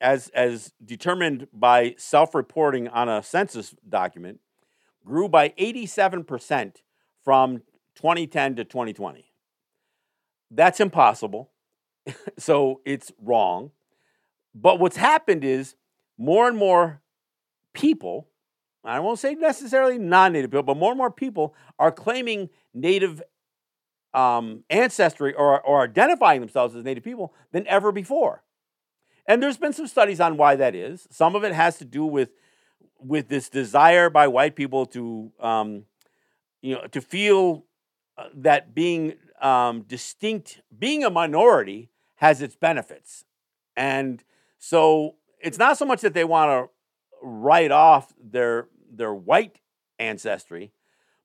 [0.00, 4.40] as, as determined by self reporting on a census document,
[5.04, 6.76] grew by 87%
[7.24, 7.58] from
[7.94, 9.32] 2010 to 2020.
[10.50, 11.50] That's impossible.
[12.38, 13.70] so it's wrong.
[14.54, 15.74] But what's happened is
[16.16, 17.00] more and more
[17.72, 18.28] people
[18.84, 23.22] I won't say necessarily non native people, but more and more people are claiming native
[24.12, 28.42] um, ancestry or, or identifying themselves as native people than ever before.
[29.26, 31.06] And there's been some studies on why that is.
[31.10, 32.30] Some of it has to do with,
[32.98, 35.84] with this desire by white people to, um,
[36.60, 37.64] you know, to feel
[38.18, 43.24] uh, that being um, distinct, being a minority, has its benefits.
[43.76, 44.22] And
[44.58, 46.70] so it's not so much that they want to
[47.22, 49.58] write off their their white
[49.98, 50.72] ancestry,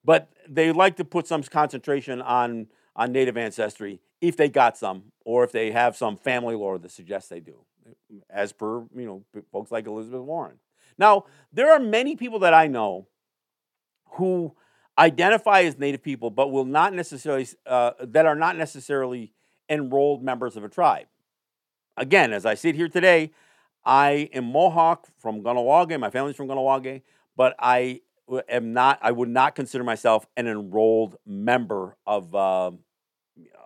[0.03, 5.03] but they like to put some concentration on on native ancestry if they got some
[5.23, 7.59] or if they have some family lore that suggests they do,
[8.29, 10.59] as per you know folks like Elizabeth Warren.
[10.97, 13.07] Now there are many people that I know
[14.13, 14.55] who
[14.97, 19.33] identify as native people, but will not necessarily uh, that are not necessarily
[19.69, 21.07] enrolled members of a tribe.
[21.95, 23.31] Again, as I sit here today,
[23.85, 25.99] I am Mohawk from Kahnawake.
[25.99, 27.01] My family's from Kahnawake
[27.39, 28.01] but I
[28.49, 28.99] am not.
[29.01, 32.71] I would not consider myself an enrolled member of uh,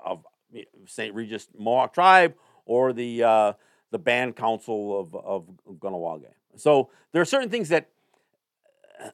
[0.05, 0.23] of
[0.85, 1.15] St.
[1.15, 2.35] Regis Mohawk Tribe
[2.67, 3.53] or the uh,
[3.93, 5.47] the band council of of
[5.79, 6.33] Kahnawake.
[6.57, 7.89] So there are certain things that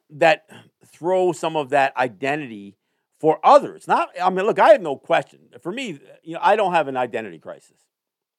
[0.09, 0.49] that
[0.87, 2.77] throw some of that identity
[3.19, 3.87] for others.
[3.87, 5.39] Not, I mean, look, I have no question.
[5.61, 7.77] For me, you know, I don't have an identity crisis.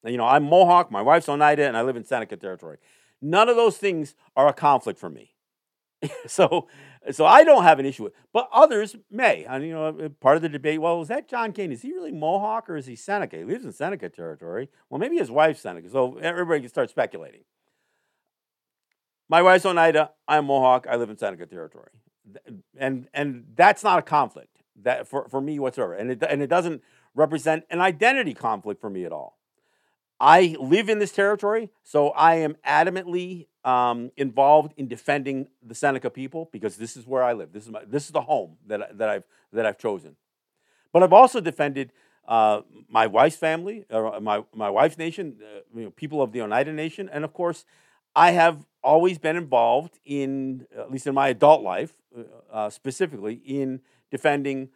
[0.05, 2.79] You know, I'm Mohawk, my wife's Oneida, and I live in Seneca territory.
[3.21, 5.35] None of those things are a conflict for me.
[6.27, 6.69] so,
[7.13, 8.19] so I don't have an issue with, it.
[8.33, 9.45] but others may.
[9.45, 10.81] And you know, part of the debate.
[10.81, 11.73] Well, is that John Kane?
[11.73, 13.37] Is he really Mohawk or is he Seneca?
[13.37, 14.69] He lives in Seneca territory.
[14.89, 15.89] Well, maybe his wife's Seneca.
[15.91, 17.43] So everybody can start speculating.
[19.29, 20.11] My wife's Oneida.
[20.27, 20.87] I'm Mohawk.
[20.91, 21.91] I live in Seneca territory,
[22.77, 25.95] and and that's not a conflict that for, for me whatsoever.
[25.95, 26.83] And it and it doesn't
[27.15, 29.39] represent an identity conflict for me at all.
[30.19, 36.11] I live in this territory, so I am adamantly um, involved in defending the Seneca
[36.11, 37.53] people because this is where I live.
[37.53, 40.17] This is my this is the home that that I've that I've chosen.
[40.93, 41.93] But I've also defended
[42.27, 46.73] uh, my wife's family, my my wife's nation, uh, you know, people of the Oneida
[46.73, 47.65] Nation, and of course,
[48.15, 53.35] I have always been involved in, at least in my adult life, uh, uh specifically
[53.45, 54.71] in defending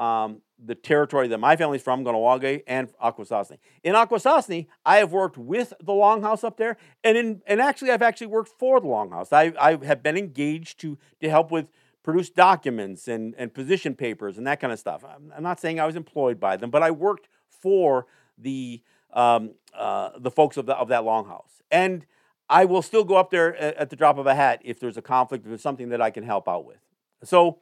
[0.00, 3.58] um, the territory that my family's from, Kahnawake and Akwesasne.
[3.84, 8.02] In Akwesasne, I have worked with the Longhouse up there, and in and actually, I've
[8.02, 9.32] actually worked for the Longhouse.
[9.32, 11.66] I, I have been engaged to to help with
[12.02, 15.04] produce documents and, and position papers and that kind of stuff.
[15.04, 18.06] I'm, I'm not saying I was employed by them, but I worked for
[18.38, 18.82] the
[19.12, 22.06] um, uh, the folks of the of that Longhouse, and
[22.48, 24.96] I will still go up there at, at the drop of a hat if there's
[24.96, 26.80] a conflict, if there's something that I can help out with.
[27.22, 27.58] So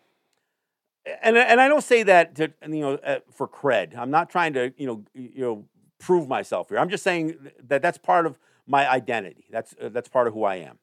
[1.23, 3.97] and and I don't say that to you know uh, for cred.
[3.97, 5.64] I'm not trying to you know you know
[5.99, 6.79] prove myself here.
[6.79, 7.37] I'm just saying
[7.68, 9.47] that that's part of my identity.
[9.51, 10.79] That's uh, that's part of who I am.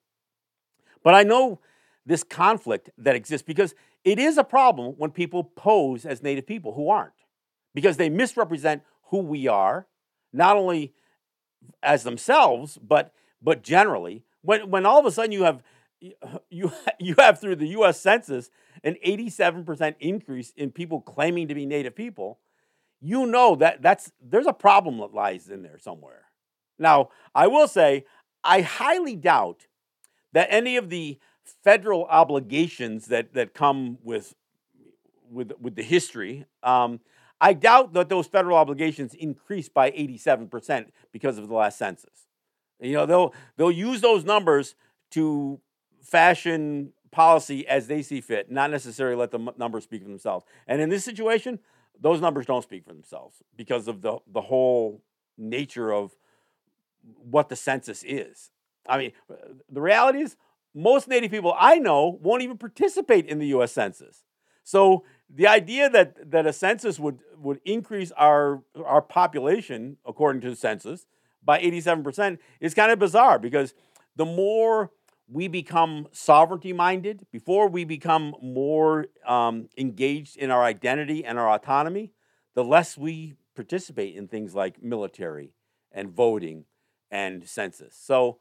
[1.03, 1.59] But I know
[2.05, 6.73] this conflict that exists because it is a problem when people pose as native people
[6.73, 7.13] who aren't
[7.73, 9.87] because they misrepresent who we are,
[10.33, 10.93] not only
[11.81, 14.23] as themselves but but generally.
[14.41, 15.61] When when all of a sudden you have
[16.49, 17.99] you you have through the U.S.
[17.99, 18.49] Census
[18.83, 22.39] an 87% increase in people claiming to be Native people,
[23.01, 26.25] you know that that's there's a problem that lies in there somewhere.
[26.77, 28.05] Now, I will say,
[28.43, 29.67] I highly doubt
[30.33, 31.19] that any of the
[31.63, 34.35] federal obligations that that come with
[35.29, 36.45] with with the history.
[36.63, 36.99] Um,
[37.41, 42.27] I doubt that those federal obligations increased by 87% because of the last census.
[42.79, 44.75] You know, they'll they'll use those numbers
[45.11, 45.59] to
[46.05, 50.45] fashion policy as they see fit, not necessarily let the numbers speak for themselves.
[50.67, 51.59] And in this situation,
[51.99, 55.01] those numbers don't speak for themselves because of the, the whole
[55.37, 56.11] nature of
[57.29, 58.51] what the census is.
[58.87, 59.11] I mean,
[59.69, 60.35] the reality is,
[60.77, 64.25] most Native people I know won't even participate in the US Census.
[64.63, 70.49] So the idea that, that a census would, would increase our, our population, according to
[70.49, 71.05] the census,
[71.43, 73.73] by 87% is kind of bizarre because
[74.15, 74.91] the more
[75.27, 81.49] we become sovereignty minded, before we become more um, engaged in our identity and our
[81.49, 82.11] autonomy,
[82.53, 85.53] the less we participate in things like military
[85.91, 86.65] and voting
[87.09, 87.97] and census.
[87.99, 88.37] So,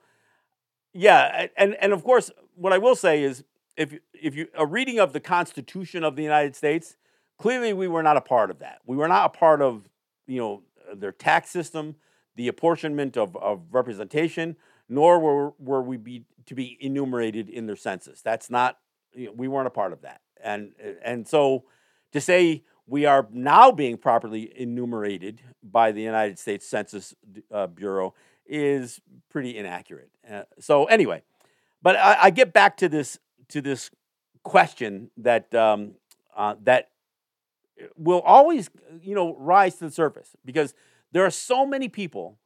[0.92, 3.44] yeah, and, and of course, what I will say is
[3.76, 6.96] if, if you a reading of the Constitution of the United States,
[7.38, 8.80] clearly we were not a part of that.
[8.86, 9.88] We were not a part of
[10.26, 10.62] you know
[10.94, 11.96] their tax system,
[12.36, 14.56] the apportionment of, of representation,
[14.88, 18.20] nor were, were we be to be enumerated in their census.
[18.20, 18.78] That's not,
[19.14, 20.20] you know, we weren't a part of that.
[20.42, 21.64] And, and so
[22.12, 27.14] to say we are now being properly enumerated by the United States Census
[27.50, 28.14] uh, Bureau
[28.46, 30.10] is pretty inaccurate.
[30.30, 31.22] Uh, so anyway,
[31.82, 33.18] but I, I, get back to this
[33.48, 33.90] to this
[34.42, 35.94] question that um,
[36.36, 36.90] uh, that
[37.96, 38.70] will always
[39.02, 40.74] you know rise to the surface because
[41.12, 42.38] there are so many people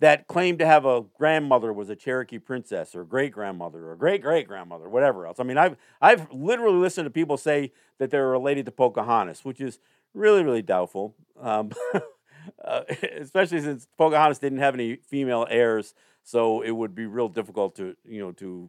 [0.00, 4.22] that claimed to have a grandmother was a Cherokee princess or great grandmother or great
[4.22, 5.40] great grandmother, whatever else.
[5.40, 9.60] I mean, I've I've literally listened to people say that they're related to Pocahontas, which
[9.60, 9.78] is
[10.14, 11.70] really really doubtful, um,
[12.64, 12.82] uh,
[13.18, 17.96] especially since Pocahontas didn't have any female heirs, so it would be real difficult to
[18.04, 18.68] you know to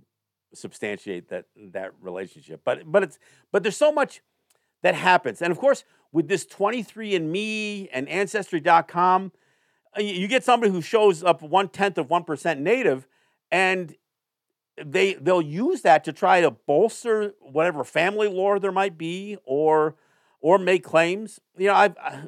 [0.54, 2.62] substantiate that that relationship.
[2.64, 3.20] But but it's
[3.52, 4.22] but there's so much
[4.82, 9.34] that happens, and of course with this 23andMe and Ancestry.com
[10.00, 13.08] you get somebody who shows up one tenth of one percent native,
[13.52, 13.96] and
[14.84, 19.96] they they'll use that to try to bolster whatever family lore there might be, or
[20.42, 21.40] or make claims.
[21.58, 22.22] You know, I've, I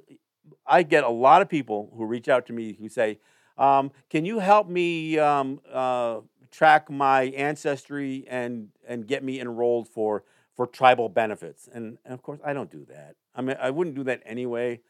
[0.66, 3.20] I get a lot of people who reach out to me who say,
[3.58, 6.22] um, "Can you help me um, uh,
[6.52, 10.24] track my ancestry and and get me enrolled for
[10.56, 13.16] for tribal benefits?" And, and of course, I don't do that.
[13.36, 14.82] I mean, I wouldn't do that anyway,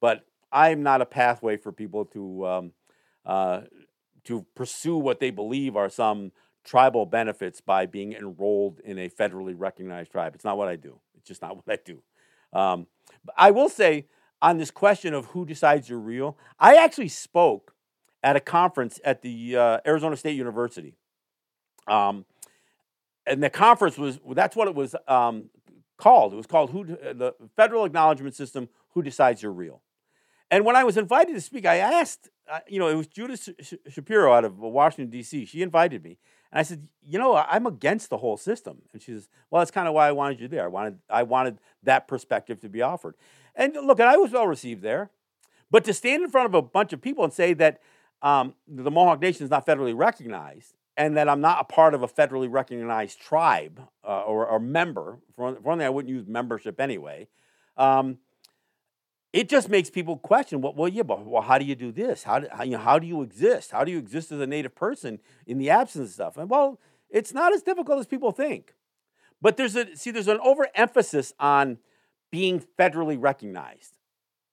[0.00, 2.72] but I'm not a pathway for people to um,
[3.26, 3.62] uh,
[4.24, 6.30] to pursue what they believe are some
[6.64, 10.34] tribal benefits by being enrolled in a federally recognized tribe.
[10.34, 11.00] It's not what I do.
[11.16, 12.02] It's just not what I do.
[12.58, 12.86] Um,
[13.36, 14.06] I will say
[14.40, 17.74] on this question of who decides you're real, I actually spoke
[18.22, 20.94] at a conference at the uh, Arizona State University.
[21.88, 22.24] Um,
[23.26, 25.50] and the conference was that's what it was um,
[25.98, 26.32] called.
[26.32, 29.82] It was called "Who the Federal Acknowledgement System: Who Decides You're Real."
[30.50, 33.48] And when I was invited to speak, I asked, uh, you know, it was Judith
[33.88, 35.46] Shapiro out of Washington, D.C.
[35.46, 36.18] She invited me.
[36.52, 38.82] And I said, you know, I'm against the whole system.
[38.92, 40.64] And she says, well, that's kind of why I wanted you there.
[40.64, 43.16] I wanted, I wanted that perspective to be offered.
[43.56, 45.10] And look, and I was well received there.
[45.70, 47.80] But to stand in front of a bunch of people and say that
[48.22, 52.02] um, the Mohawk Nation is not federally recognized and that I'm not a part of
[52.02, 56.80] a federally recognized tribe uh, or, or member, for, one thing, I wouldn't use membership
[56.80, 57.28] anyway.
[57.76, 58.18] Um,
[59.34, 62.22] it just makes people question, well, well, yeah, but well, how do you do this?
[62.22, 63.72] How do, how, you know, how do you exist?
[63.72, 66.36] How do you exist as a native person in the absence of stuff?
[66.36, 66.78] And well,
[67.10, 68.74] it's not as difficult as people think.
[69.42, 71.78] But there's a see, there's an overemphasis on
[72.30, 73.98] being federally recognized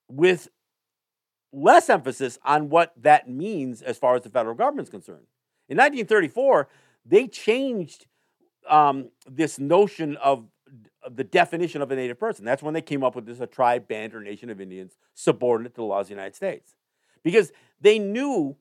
[0.07, 0.47] with
[1.53, 5.27] less emphasis on what that means as far as the federal government's concerned.
[5.69, 6.67] In 1934,
[7.05, 8.07] they changed
[8.67, 10.47] um, this notion of
[11.09, 12.45] the definition of a native person.
[12.45, 15.73] That's when they came up with this a tribe, band, or nation of Indians subordinate
[15.75, 16.75] to the laws of the United States.
[17.23, 18.55] Because they knew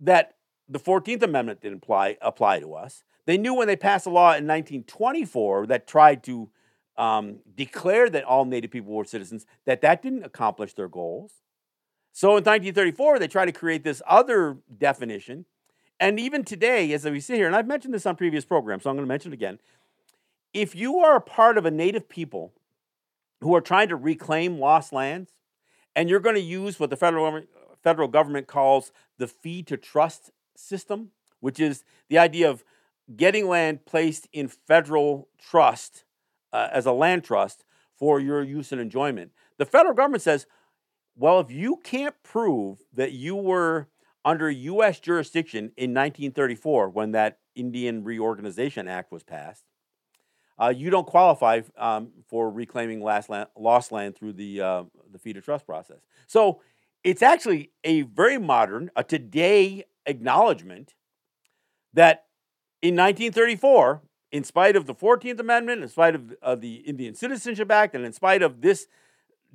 [0.00, 0.36] that
[0.68, 3.04] the 14th Amendment didn't apply, apply to us.
[3.26, 6.48] They knew when they passed a law in 1924 that tried to
[6.96, 11.32] um, declare that all Native people were citizens, that that didn't accomplish their goals.
[12.12, 15.44] So in 1934, they tried to create this other definition.
[15.98, 18.90] And even today, as we sit here, and I've mentioned this on previous programs, so
[18.90, 19.58] I'm going to mention it again
[20.56, 22.54] if you are a part of a native people
[23.42, 25.32] who are trying to reclaim lost lands,
[25.94, 27.42] and you're going to use what the federal
[27.82, 32.64] federal government calls the fee to trust system, which is the idea of
[33.14, 36.04] getting land placed in federal trust
[36.54, 39.32] uh, as a land trust for your use and enjoyment.
[39.58, 40.46] The federal government says,
[41.14, 43.88] well, if you can't prove that you were
[44.24, 45.00] under U.S.
[45.00, 49.64] jurisdiction in 1934 when that Indian Reorganization Act was passed,
[50.58, 55.18] uh, you don't qualify um, for reclaiming last land, lost land through the uh, the
[55.18, 55.98] fee to trust process.
[56.26, 56.60] So
[57.04, 60.94] it's actually a very modern, a today acknowledgement
[61.92, 62.24] that
[62.82, 64.02] in 1934,
[64.32, 68.04] in spite of the 14th Amendment, in spite of, of the Indian Citizenship Act, and
[68.04, 68.86] in spite of this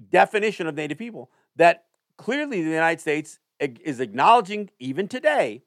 [0.10, 1.86] definition of Native people, that
[2.18, 5.62] clearly the United States is acknowledging even today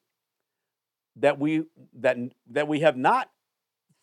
[1.16, 2.16] that we that
[2.50, 3.30] that we have not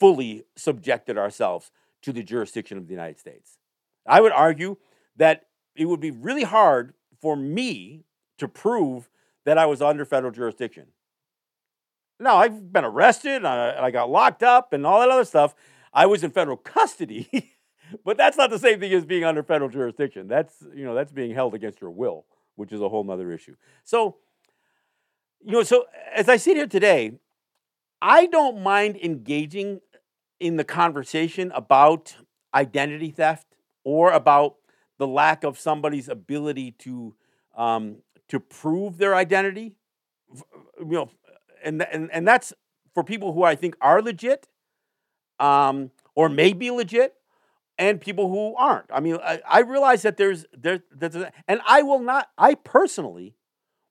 [0.02, 1.70] fully subjected ourselves
[2.02, 3.60] to the jurisdiction of the United States.
[4.08, 4.78] I would argue
[5.16, 5.46] that
[5.76, 8.06] it would be really hard for me
[8.40, 9.12] to prove
[9.46, 10.88] that I was under federal jurisdiction.
[12.20, 15.54] Now, I've been arrested and I got locked up and all that other stuff.
[15.94, 17.54] I was in federal custody,
[18.04, 20.28] but that's not the same thing as being under federal jurisdiction.
[20.28, 22.26] That's, you know, that's being held against your will,
[22.56, 23.56] which is a whole other issue.
[23.84, 24.18] So,
[25.44, 27.20] you know, so as I sit here today,
[28.02, 29.82] I don't mind engaging
[30.42, 32.16] in the conversation about
[32.54, 33.46] identity theft
[33.84, 34.56] or about
[34.98, 37.16] the lack of somebody's ability to
[37.56, 39.76] um, to prove their identity,
[40.80, 41.10] you know,
[41.64, 42.54] and and and that's
[42.94, 44.48] for people who I think are legit,
[45.40, 47.14] um, or may be legit,
[47.78, 48.88] and people who aren't.
[48.92, 52.30] I mean, I, I realize that there's there a, and I will not.
[52.38, 53.36] I personally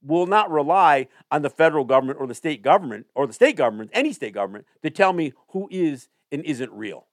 [0.03, 3.90] will not rely on the federal government or the state government or the state government,
[3.92, 7.07] any state government, to tell me who is and isn't real.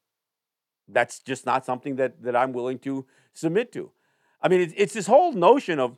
[0.87, 3.91] That's just not something that, that I'm willing to submit to.
[4.41, 5.97] I mean, it's, it's this whole notion of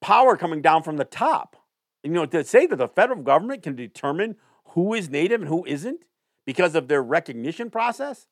[0.00, 1.56] power coming down from the top.
[2.02, 4.36] You know, to say that the federal government can determine
[4.70, 6.04] who is native and who isn't
[6.44, 8.26] because of their recognition process.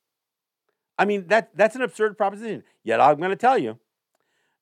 [0.99, 2.65] I mean, that that's an absurd proposition.
[2.83, 3.79] Yet I'm going to tell you,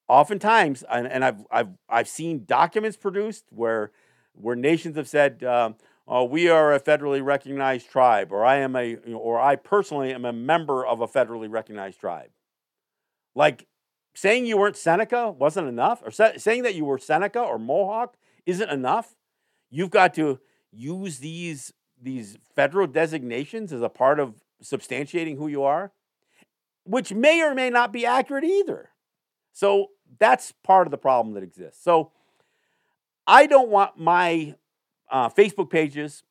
[0.09, 3.93] oftentimes, and, and, I've I've I've seen documents produced where
[4.35, 5.77] where nations have said, um,
[6.09, 10.25] uh, we are a federally recognized tribe, or I am a, or I personally am
[10.25, 12.31] a member of a federally recognized tribe.
[13.35, 13.67] Like
[14.15, 18.17] saying you weren't Seneca wasn't enough, or sa- saying that you were Seneca or Mohawk
[18.47, 19.15] isn't enough.
[19.71, 20.41] You've got to
[20.73, 25.93] use these these federal designations as a part of substantiating who you are,
[26.85, 28.91] which may or may not be accurate either.
[29.53, 29.89] So
[30.19, 31.83] that's part of the problem that exists.
[31.83, 32.13] So
[33.27, 34.55] I don't want my
[35.11, 36.23] uh, Facebook pages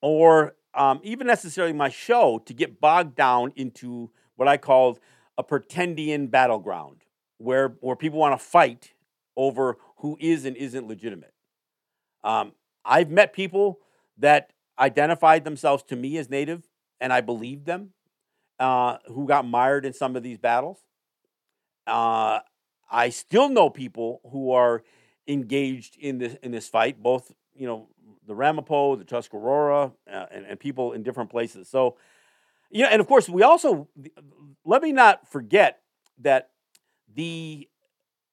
[0.00, 4.98] or um, even necessarily my show to get bogged down into what I called
[5.38, 7.02] a pretendian battleground,
[7.38, 8.92] where, where people want to fight
[9.36, 11.32] over who is and isn't legitimate.
[12.24, 12.52] Um,
[12.84, 13.80] I've met people
[14.18, 16.68] that identified themselves to me as Native,
[17.00, 17.90] and I believed them,
[18.58, 20.78] uh, who got mired in some of these battles.
[21.86, 22.40] Uh,
[22.90, 24.82] I still know people who are
[25.26, 27.88] engaged in this in this fight, both you know,
[28.26, 31.68] the Ramapo, the Tuscarora, uh, and, and people in different places.
[31.68, 31.96] So,
[32.70, 33.88] you know, and of course, we also
[34.64, 35.80] let me not forget
[36.18, 36.50] that
[37.12, 37.68] the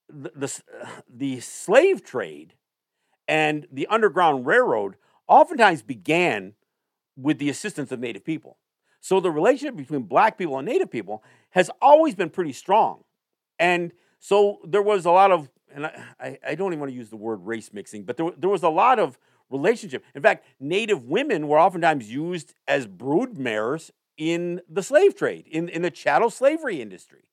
[0.08, 0.62] the the,
[1.10, 2.54] the slave trade
[3.28, 4.96] and the Underground Railroad
[5.28, 6.54] oftentimes began
[7.16, 8.58] with the assistance of Native people.
[9.02, 13.04] So the relationship between black people and Native people has always been pretty strong.
[13.58, 17.10] And so there was a lot of and I, I don't even want to use
[17.10, 19.18] the word race mixing, but there, there was a lot of
[19.50, 20.04] relationship.
[20.16, 25.70] In fact, Native women were oftentimes used as brood mares in the slave trade, in,
[25.70, 27.24] in the chattel slavery industry.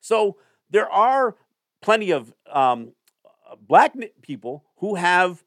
[0.00, 0.36] So
[0.70, 1.36] there are
[1.80, 2.92] plenty of um,
[3.60, 5.44] black people who have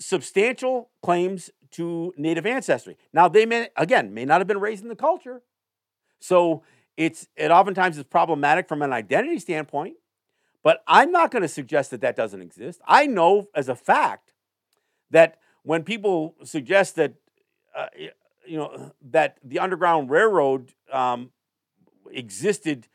[0.00, 2.96] substantial claims to native ancestry.
[3.12, 5.42] Now, they may, again, may not have been raised in the culture.
[6.20, 6.62] So
[6.96, 9.96] it's, it oftentimes is problematic from an identity standpoint,
[10.66, 12.80] but I'm not going to suggest that that doesn't exist.
[12.88, 14.32] I know as a fact
[15.12, 17.14] that when people suggest that,
[17.72, 17.86] uh,
[18.44, 21.30] you know, that the Underground Railroad um,
[22.10, 22.88] existed,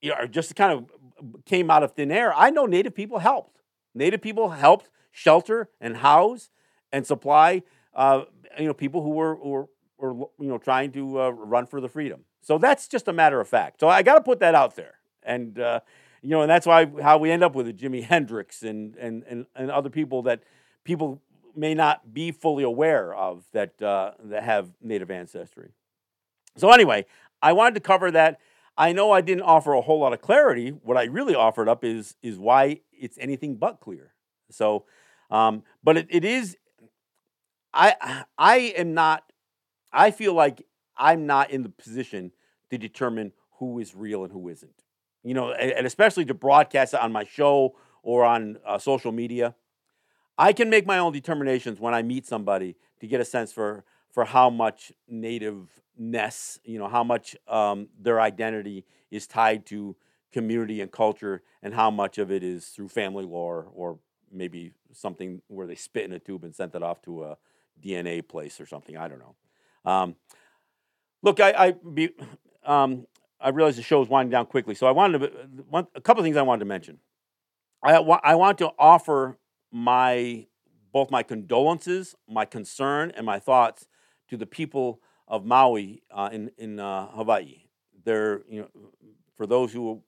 [0.00, 3.18] you know, or just kind of came out of thin air, I know Native people
[3.18, 3.60] helped.
[3.92, 6.50] Native people helped shelter and house
[6.92, 8.22] and supply uh,
[8.56, 9.66] you know people who were, were,
[9.98, 12.20] were you know trying to uh, run for the freedom.
[12.40, 13.80] So that's just a matter of fact.
[13.80, 15.80] So I got to put that out there, and uh,
[16.26, 19.22] you know, and that's why how we end up with a Jimi Hendrix and and
[19.28, 20.42] and, and other people that
[20.82, 21.22] people
[21.54, 25.70] may not be fully aware of that uh, that have native ancestry.
[26.56, 27.06] So anyway,
[27.40, 28.40] I wanted to cover that.
[28.76, 30.70] I know I didn't offer a whole lot of clarity.
[30.70, 34.12] What I really offered up is is why it's anything but clear.
[34.50, 34.84] So,
[35.30, 36.56] um, but it, it is
[37.72, 39.22] I I am not.
[39.92, 40.66] I feel like
[40.96, 42.32] I'm not in the position
[42.70, 44.82] to determine who is real and who isn't.
[45.26, 47.74] You know, and, especially to broadcast it on my show
[48.04, 49.56] or on uh, social media.
[50.38, 53.84] I can make my own determinations when I meet somebody to get a sense for
[54.12, 59.96] for how much nativeness, you know, how much um, their identity is tied to
[60.32, 63.98] community and culture, and how much of it is through family lore or
[64.30, 67.36] maybe something where they spit in a tube and sent it off to a
[67.84, 68.96] DNA place or something.
[68.96, 69.34] I don't know.
[69.90, 70.16] Um,
[71.22, 72.10] look, I I, be,
[72.64, 73.06] um,
[73.40, 75.26] I realize the show is winding down quickly, so I wanted to
[75.68, 76.98] one, a couple of things I wanted to mention.
[77.82, 79.38] I I want to offer
[79.70, 80.46] my
[80.92, 83.86] both my condolences, my concern, and my thoughts
[84.28, 87.64] to the people of Maui uh, in in uh, Hawaii.
[88.04, 88.68] There, you know,
[89.36, 90.02] for those who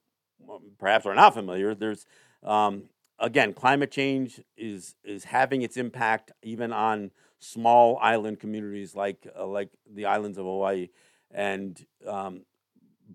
[0.78, 2.06] perhaps are not familiar, there's
[2.42, 2.84] um,
[3.18, 7.10] again climate change is is having its impact even on
[7.40, 10.88] small island communities like uh, like the islands of Hawaii,
[11.30, 12.42] and um,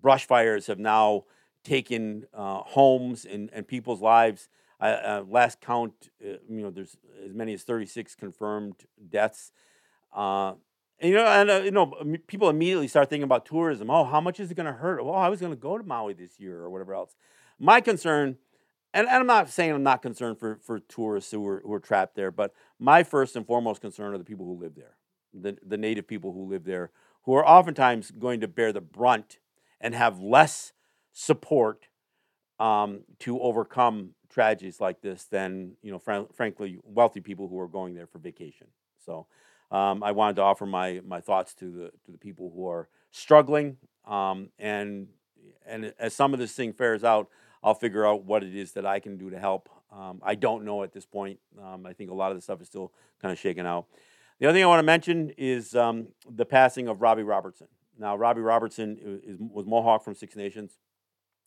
[0.04, 1.24] brush fires have now
[1.64, 4.50] taken uh, homes and, and people's lives.
[4.78, 9.50] Uh, last count, uh, you know, there's as many as 36 confirmed deaths.
[10.14, 10.52] Uh,
[11.00, 11.86] and, you know, and uh, you know,
[12.26, 13.88] people immediately start thinking about tourism.
[13.88, 15.00] Oh, how much is it going to hurt?
[15.00, 17.16] Oh, I was going to go to Maui this year or whatever else.
[17.58, 18.36] My concern
[18.92, 21.80] and, and I'm not saying I'm not concerned for, for tourists who are, who are
[21.80, 24.96] trapped there, but my first and foremost concern are the people who live there,
[25.32, 26.90] the, the native people who live there,
[27.22, 29.38] who are oftentimes going to bear the brunt
[29.84, 30.72] and have less
[31.12, 31.88] support
[32.58, 37.68] um, to overcome tragedies like this than, you know, fr- frankly, wealthy people who are
[37.68, 38.66] going there for vacation.
[39.04, 39.26] So
[39.70, 42.88] um, I wanted to offer my, my thoughts to the, to the people who are
[43.10, 43.76] struggling.
[44.06, 45.08] Um, and,
[45.66, 47.28] and as some of this thing fares out,
[47.62, 49.68] I'll figure out what it is that I can do to help.
[49.92, 51.40] Um, I don't know at this point.
[51.62, 53.84] Um, I think a lot of the stuff is still kind of shaken out.
[54.38, 57.68] The other thing I want to mention is um, the passing of Robbie Robertson.
[57.98, 60.72] Now, Robbie Robertson is, was Mohawk from Six Nations.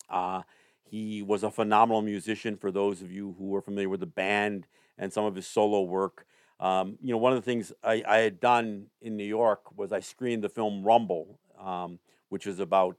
[0.08, 0.42] Uh,
[0.82, 4.66] he was a phenomenal musician for those of you who are familiar with the band
[4.96, 6.26] and some of his solo work.
[6.60, 9.92] Um, you know, one of the things I, I, had done in New York was
[9.92, 12.96] I screened the film Rumble, um, which is about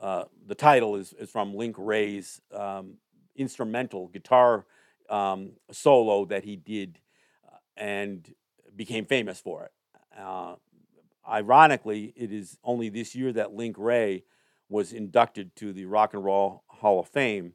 [0.00, 2.94] uh, the title is, is from Link Wray's um,
[3.36, 4.66] instrumental guitar
[5.08, 6.98] um, solo that he did
[7.46, 8.34] uh, and
[8.74, 9.72] became famous for it.
[10.18, 10.56] Uh,
[11.28, 14.24] ironically, it is only this year that Link Wray
[14.68, 17.54] was inducted to the Rock and Roll Hall of Fame.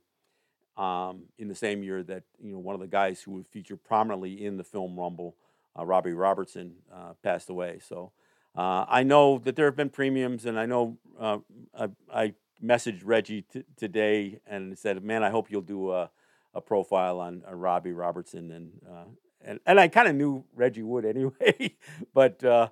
[0.77, 3.75] Um, in the same year that you know one of the guys who would feature
[3.75, 5.35] prominently in the film Rumble,
[5.77, 7.79] uh, Robbie Robertson, uh, passed away.
[7.85, 8.13] So
[8.55, 11.39] uh, I know that there have been premiums, and I know uh,
[11.77, 16.09] I, I, messaged Reggie t- today and said, "Man, I hope you'll do a,
[16.53, 19.05] a profile on Robbie Robertson." And uh,
[19.43, 21.75] and and I kind of knew Reggie would anyway,
[22.13, 22.69] but uh,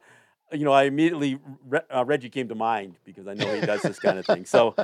[0.52, 1.40] you know, I immediately
[1.94, 4.46] uh, Reggie came to mind because I know he does this kind of thing.
[4.46, 4.76] So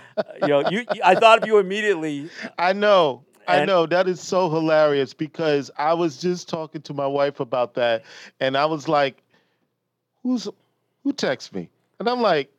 [0.41, 2.29] you know, you I thought of you immediately.
[2.57, 3.23] I know.
[3.47, 7.75] I know that is so hilarious because I was just talking to my wife about
[7.75, 8.03] that,
[8.39, 9.21] and I was like,
[10.23, 10.47] "Who's
[11.03, 11.69] who texts me?
[11.99, 12.51] And I'm like,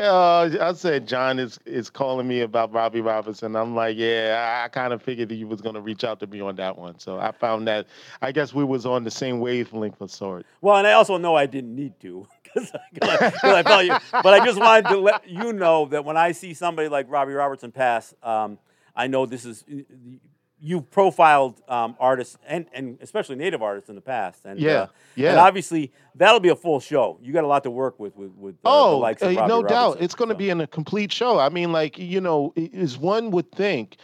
[0.00, 3.56] uh, I said John is is calling me about Robbie Robinson.
[3.56, 6.40] I'm like, yeah, I kind of figured that he was to reach out to me
[6.40, 6.98] on that one.
[6.98, 7.86] So I found that
[8.22, 10.46] I guess we was on the same wavelength of sort.
[10.60, 12.72] Well, and I also know I didn't need to because
[13.02, 13.96] I, I, felt you.
[14.12, 17.32] But I just wanted to let you know that when I see somebody like Robbie
[17.32, 18.58] Robertson pass, um,
[18.94, 19.64] I know this is
[20.60, 24.44] you've profiled um, artists and, and especially native artists in the past.
[24.44, 25.30] And yeah, uh, yeah.
[25.30, 27.18] And obviously that'll be a full show.
[27.22, 29.46] You got a lot to work with with, with uh, oh, the likes of uh,
[29.46, 30.38] no Robertson, doubt, it's going to so.
[30.38, 31.38] be in a complete show.
[31.38, 33.96] I mean, like you know, as one would think.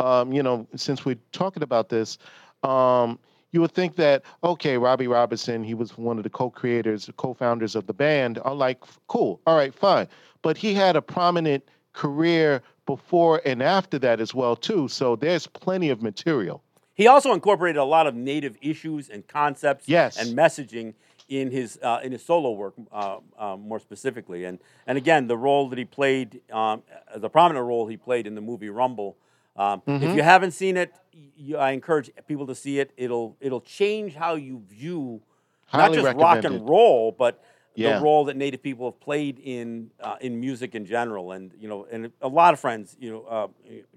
[0.00, 2.18] um, you know, since we're talking about this,
[2.62, 3.18] um,
[3.52, 7.86] you would think that okay, Robbie Robertson, he was one of the co-creators, co-founders of
[7.86, 8.38] the band.
[8.44, 10.08] Are like, cool, all right, fine.
[10.42, 12.62] But he had a prominent career
[12.96, 14.88] before and after that as well too.
[14.88, 16.62] So there's plenty of material.
[16.94, 20.18] He also incorporated a lot of native issues and concepts yes.
[20.18, 20.94] and messaging
[21.28, 24.44] in his uh, in his solo work uh, uh, more specifically.
[24.44, 26.82] And and again, the role that he played, um,
[27.16, 29.16] the prominent role he played in the movie Rumble.
[29.56, 30.04] Um, mm-hmm.
[30.04, 30.92] If you haven't seen it,
[31.36, 32.92] you, I encourage people to see it.
[32.96, 35.22] It'll it'll change how you view
[35.66, 37.98] Highly not just rock and roll, but yeah.
[37.98, 41.68] the role that Native people have played in uh, in music in general, and you
[41.68, 43.48] know, and a lot of friends, you know, uh,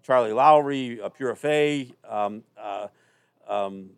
[0.04, 1.94] Charly Lowry, uh, Pura Fé.
[2.08, 2.88] Um, uh,
[3.48, 3.92] um,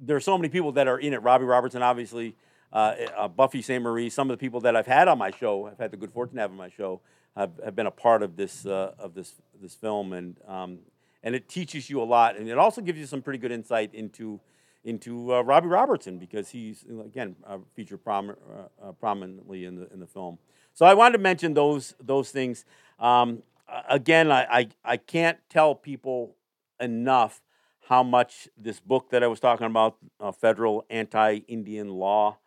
[0.00, 1.22] there are so many people that are in it.
[1.22, 2.36] Robbie Robertson, obviously,
[2.72, 4.10] uh, uh, Buffy Sainte-Marie.
[4.10, 6.36] Some of the people that I've had on my show, I've had the good fortune
[6.36, 7.00] to have on my show,
[7.36, 10.78] have, have been a part of this of this this film, and um,
[11.22, 13.94] and it teaches you a lot, and it also gives you some pretty good insight
[13.94, 14.40] into
[14.84, 18.36] into uh, Robbie Robertson because he's again uh, featured prom-
[18.82, 20.38] uh, prominently in the in the film.
[20.74, 22.64] So I wanted to mention those those things.
[22.98, 23.42] Um,
[23.88, 26.36] again, I, I, I can't tell people
[26.80, 27.40] enough
[27.88, 32.38] how much this book that I was talking about, uh, federal anti-Indian law,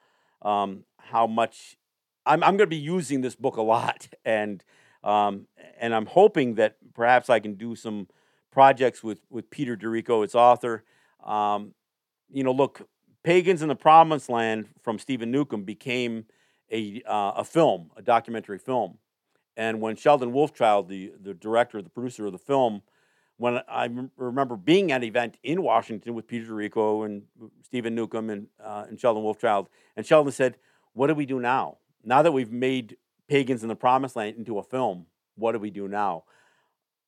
[0.41, 1.77] um, how much
[2.25, 4.63] I'm I'm going to be using this book a lot, and
[5.03, 5.47] um,
[5.79, 8.07] and I'm hoping that perhaps I can do some
[8.51, 10.83] projects with with Peter D'Errico, its author.
[11.23, 11.73] Um,
[12.31, 12.87] you know, look,
[13.23, 16.25] Pagans in the Promised Land from Steven Newcomb became
[16.71, 18.97] a, uh, a film, a documentary film.
[19.55, 22.83] And when Sheldon Wolfchild, the, the director, the producer of the film,
[23.37, 27.23] when I remember being at an event in Washington with Peter D'Errico and
[27.63, 30.57] Steven Newcomb and, uh, and Sheldon Wolfchild, and Sheldon said,
[30.93, 31.77] What do we do now?
[32.03, 32.97] Now that we've made
[33.27, 35.05] Pagans in the Promised Land into a film,
[35.35, 36.23] what do we do now?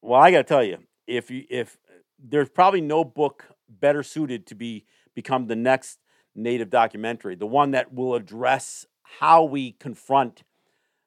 [0.02, 1.78] Well, I got to tell you, if you, if
[2.20, 4.86] there's probably no book better suited to be
[5.16, 6.00] become the next
[6.36, 8.86] native documentary, the one that will address
[9.20, 10.44] how we confront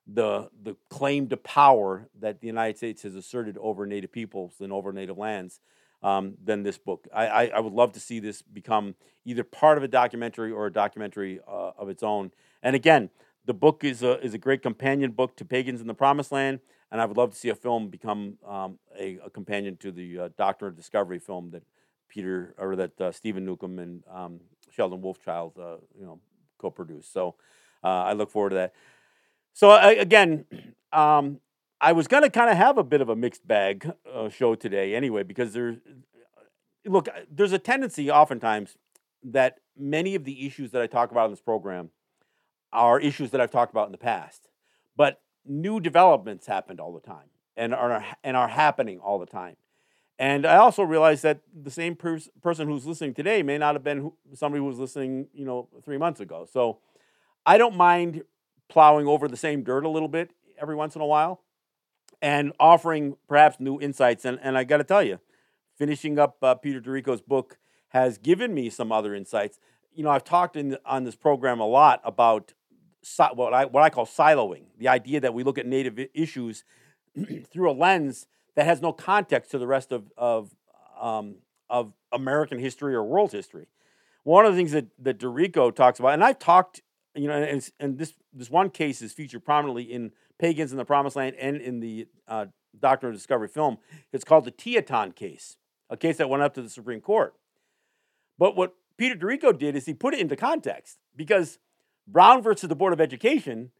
[0.06, 4.72] the the claim to power that the United States has asserted over Native peoples and
[4.72, 5.60] over Native lands.
[6.04, 7.06] Um, than this book.
[7.14, 10.66] I, I, I, would love to see this become either part of a documentary or
[10.66, 12.32] a documentary uh, of its own.
[12.60, 13.08] And again,
[13.44, 16.58] the book is a, is a great companion book to Pagans in the Promised Land,
[16.90, 20.18] and I would love to see a film become um, a, a, companion to the
[20.18, 21.62] uh, of Discovery film that
[22.12, 24.40] Peter or that uh, Steven Newcomb and um,
[24.70, 26.20] Sheldon Wolfchild, uh, you know,
[26.58, 27.12] co-produced.
[27.12, 27.36] So
[27.82, 28.74] uh, I look forward to that.
[29.54, 30.44] So I, again,
[30.92, 31.40] um,
[31.80, 34.54] I was going to kind of have a bit of a mixed bag uh, show
[34.54, 35.78] today, anyway, because there's
[36.84, 38.76] look, there's a tendency oftentimes
[39.24, 41.90] that many of the issues that I talk about in this program
[42.72, 44.48] are issues that I've talked about in the past,
[44.96, 49.56] but new developments happened all the time and are and are happening all the time.
[50.18, 53.82] And I also realized that the same pers- person who's listening today may not have
[53.82, 56.46] been who, somebody who was listening, you know, three months ago.
[56.50, 56.78] So
[57.44, 58.22] I don't mind
[58.68, 61.42] plowing over the same dirt a little bit every once in a while
[62.20, 64.24] and offering perhaps new insights.
[64.24, 65.18] And, and I got to tell you,
[65.76, 67.58] finishing up uh, Peter D'Errico's book
[67.88, 69.58] has given me some other insights.
[69.92, 72.54] You know, I've talked in, on this program a lot about
[73.02, 76.64] si- what I, what I call siloing, the idea that we look at native issues
[77.52, 80.54] through a lens that has no context to the rest of of
[81.00, 81.36] um,
[81.70, 83.66] of American history or world history.
[84.24, 86.82] One of the things that that D'Errico talks about, and I've talked,
[87.14, 90.84] you know, and, and this this one case is featured prominently in Pagans in the
[90.84, 92.46] Promised Land and in the uh,
[92.78, 93.78] Doctrine of Discovery film.
[94.12, 95.56] It's called the Tee-Hit-Ton case,
[95.90, 97.34] a case that went up to the Supreme Court.
[98.38, 101.58] But what Peter D'Errico did is he put it into context because
[102.06, 103.70] Brown versus the Board of Education,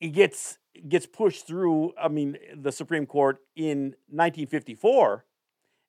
[0.00, 0.58] it gets
[0.88, 5.24] gets pushed through, I mean, the Supreme Court in 1954,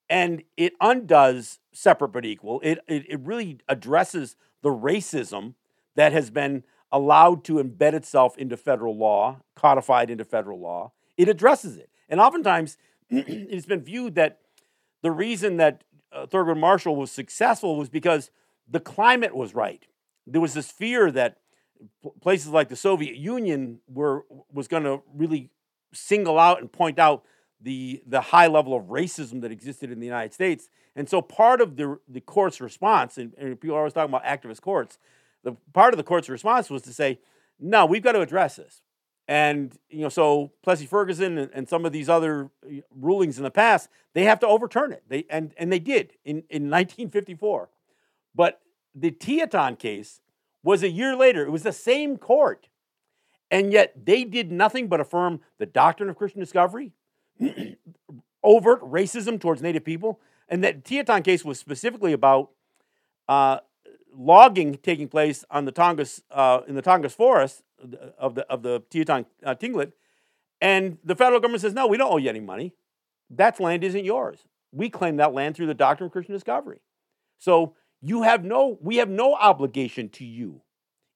[0.10, 2.60] and it undoes separate but equal.
[2.64, 5.56] It, it, it really addresses the racism
[5.96, 10.92] that has been allowed to embed itself into federal law, codified into federal law.
[11.18, 11.90] It addresses it.
[12.10, 12.78] And oftentimes,
[13.10, 14.40] it's been viewed that
[15.02, 18.30] the reason that uh, Thurgood Marshall was successful was because
[18.70, 19.86] the climate was right.
[20.28, 21.38] There was this fear that
[22.22, 25.50] places like the Soviet Union were was going to really
[25.94, 27.24] single out and point out
[27.60, 30.70] the the high level of racism that existed in the United States.
[30.96, 34.26] And so part of the the court's response, and, and people are always talking about
[34.26, 34.98] activist courts,
[35.44, 37.20] the part of the court's response was to say,
[37.60, 38.82] no, we've got to address this.
[39.28, 42.50] And you know, so Plessy Ferguson and, and, some of these other
[42.94, 45.04] rulings in the past, they have to overturn it.
[45.08, 47.70] They and and they did in, in 1954.
[48.34, 48.62] But
[48.96, 50.22] the Tee-Hit-Ton case
[50.64, 51.46] was a year later.
[51.46, 52.68] It was the same court.
[53.50, 56.94] And yet they did nothing but affirm the doctrine of Christian discovery,
[58.44, 62.52] overt racism towards Native people, and that Tee-Hit-Ton case was specifically about
[63.28, 63.60] uh,
[64.14, 67.62] logging taking place on the Tongass uh, in the Tongass forest
[68.18, 69.92] of the of the Tee-Hit-Ton uh, Tlingit,
[70.62, 72.74] and the federal government says, "No, we don't owe you any money.
[73.30, 74.46] That land isn't yours.
[74.72, 76.80] We claim that land through the doctrine of Christian discovery.
[77.38, 80.62] So you have no, we have no obligation to you,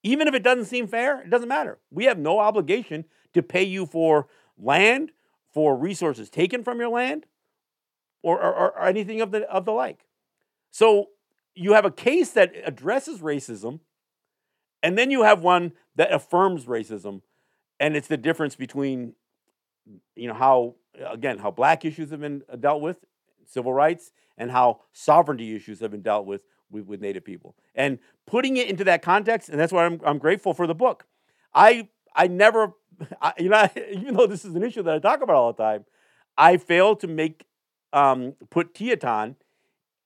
[0.03, 1.21] even if it doesn't seem fair.
[1.21, 1.79] It doesn't matter.
[1.89, 4.27] We have no obligation to pay you for
[4.57, 5.11] land,
[5.51, 7.25] for resources taken from your land,
[8.21, 10.05] or, or, or anything of the of the like.
[10.71, 11.07] So
[11.55, 13.79] you have a case that addresses racism,
[14.83, 17.21] and then you have one that affirms racism,
[17.79, 19.13] and it's the difference between,
[20.15, 20.75] you know, how
[21.09, 22.97] again how black issues have been dealt with,
[23.45, 26.41] civil rights, and how sovereignty issues have been dealt with
[26.75, 30.17] with, with Native people, and putting it into that context, and that's why I'm I'm
[30.17, 31.05] grateful for the book.
[31.53, 32.73] I I never,
[33.21, 35.63] I, you know, even though this is an issue that I talk about all the
[35.63, 35.85] time,
[36.37, 37.45] I fail to make
[37.93, 39.37] um, put Tee-Hit-Ton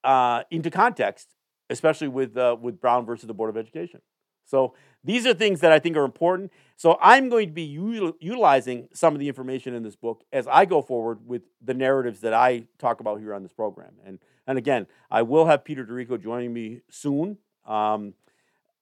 [0.04, 1.36] uh, into context
[1.70, 4.02] especially with uh, with Brown versus the Board of Education.
[4.50, 4.74] So
[5.04, 6.52] these are things that I think are important.
[6.76, 10.48] So I'm going to be util- utilizing some of the information in this book as
[10.48, 13.94] I go forward with the narratives that I talk about here on this program.
[14.06, 17.38] And and again, I will have Peter D'Errico joining me soon.
[17.68, 18.16] Um,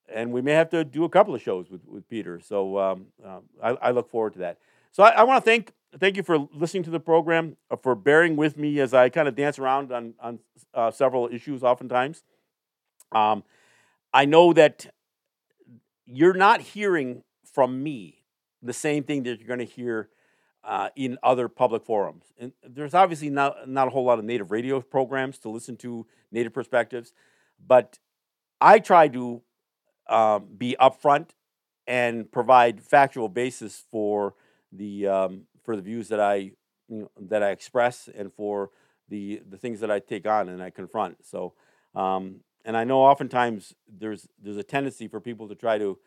[0.07, 2.39] and we may have to do a couple of shows with, with Peter.
[2.39, 4.59] So um, uh, I, I, look forward to that.
[4.93, 7.95] So I, I want to thank thank you for listening to the program, uh, for
[7.95, 10.39] bearing with me as I kind of dance around on on
[10.73, 12.23] uh, several issues, oftentimes.
[13.11, 13.43] Um,
[14.13, 14.87] I know that
[16.07, 18.23] you're not hearing from me
[18.61, 20.09] the same thing that you're going to hear
[20.63, 22.25] uh, in other public forums.
[22.39, 26.05] And there's obviously not, not a whole lot of native radio programs to listen to
[26.31, 27.13] native perspectives,
[27.65, 27.99] but
[28.59, 29.41] I try to
[30.09, 31.29] um, be upfront
[31.85, 34.35] and provide factual basis for
[34.71, 36.51] the um, for the views that I
[36.89, 38.71] you know, that I express and for
[39.09, 41.25] the the things that I take on and I confront.
[41.25, 41.53] So
[41.95, 45.97] um, and I know oftentimes there's there's a tendency for people to try to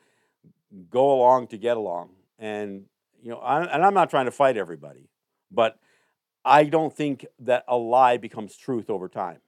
[0.91, 2.85] go along to get along, and
[3.21, 5.09] you know, I, and I'm not trying to fight everybody,
[5.51, 5.79] but
[6.45, 9.39] I don't think that a lie becomes truth over time,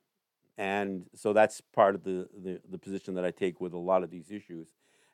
[0.57, 4.03] and so that's part of the, the, the position that I take with a lot
[4.03, 4.69] of these issues,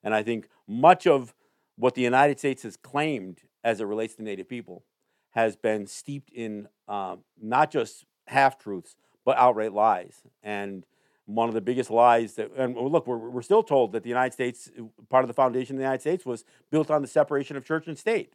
[0.05, 1.35] and I think much of
[1.77, 4.85] what the United States has claimed as it relates to Native people
[5.31, 8.95] has been steeped in um, not just half truths
[9.25, 10.87] but outright lies, and
[11.29, 14.33] one of the biggest lies that, and look, we're, we're still told that the United
[14.33, 14.71] States,
[15.11, 17.87] part of the foundation of the United States was built on the separation of church
[17.87, 18.33] and state.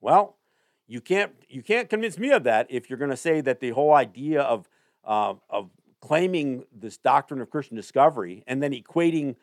[0.00, 0.38] Well,
[0.86, 3.70] you can't, you can't convince me of that if you're going to say that the
[3.70, 4.68] whole idea of,
[5.04, 5.68] uh, of
[6.00, 9.36] claiming this doctrine of Christian discovery and then equating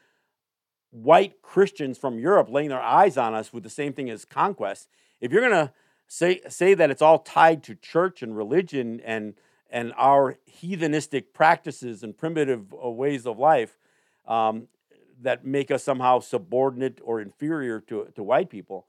[0.90, 4.90] white Christians from Europe laying their eyes on us with the same thing as conquest,
[5.20, 5.72] if you're going to
[6.08, 9.36] say, say that it's all tied to church and religion and
[9.72, 13.78] and our heathenistic practices and primitive uh, ways of life
[14.28, 14.68] um,
[15.22, 18.86] that make us somehow subordinate or inferior to, to white people.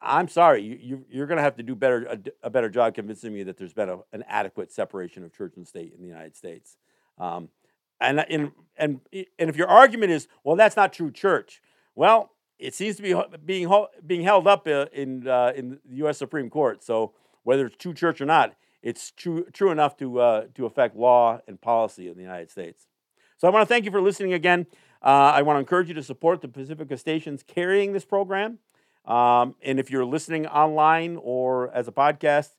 [0.00, 2.94] I'm sorry, you, you, are going to have to do better a, a, better job
[2.94, 6.08] convincing me that there's been a, an adequate separation of church and state in the
[6.08, 6.76] United States.
[7.18, 7.50] Um,
[8.00, 11.62] and, and, and, and if your argument is, well, that's not true church,
[11.94, 13.14] well, it seems to be
[13.44, 13.72] being,
[14.04, 16.18] being held up uh, in, uh, in the U.S.
[16.18, 16.82] Supreme Court.
[16.82, 17.12] So
[17.44, 21.40] whether it's true church or not, it's true, true enough to, uh, to affect law
[21.46, 22.86] and policy in the United States.
[23.38, 24.66] So I want to thank you for listening again.
[25.02, 28.58] Uh, I want to encourage you to support the Pacifica stations carrying this program.
[29.04, 32.50] Um, and if you're listening online or as a podcast,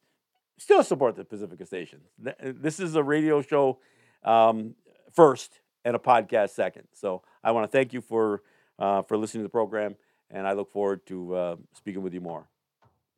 [0.57, 2.09] still support the Pacifica stations.
[2.41, 3.79] This is a radio show
[4.23, 4.75] um,
[5.13, 6.87] first and a podcast second.
[6.93, 8.41] So I want to thank you for,
[8.77, 9.95] uh, for listening to the program,
[10.29, 12.47] and I look forward to uh, speaking with you more.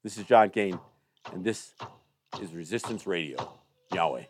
[0.03, 0.79] This is John Kane,
[1.33, 1.73] and this
[2.41, 3.37] is Resistance Radio.
[3.93, 4.23] Yahweh.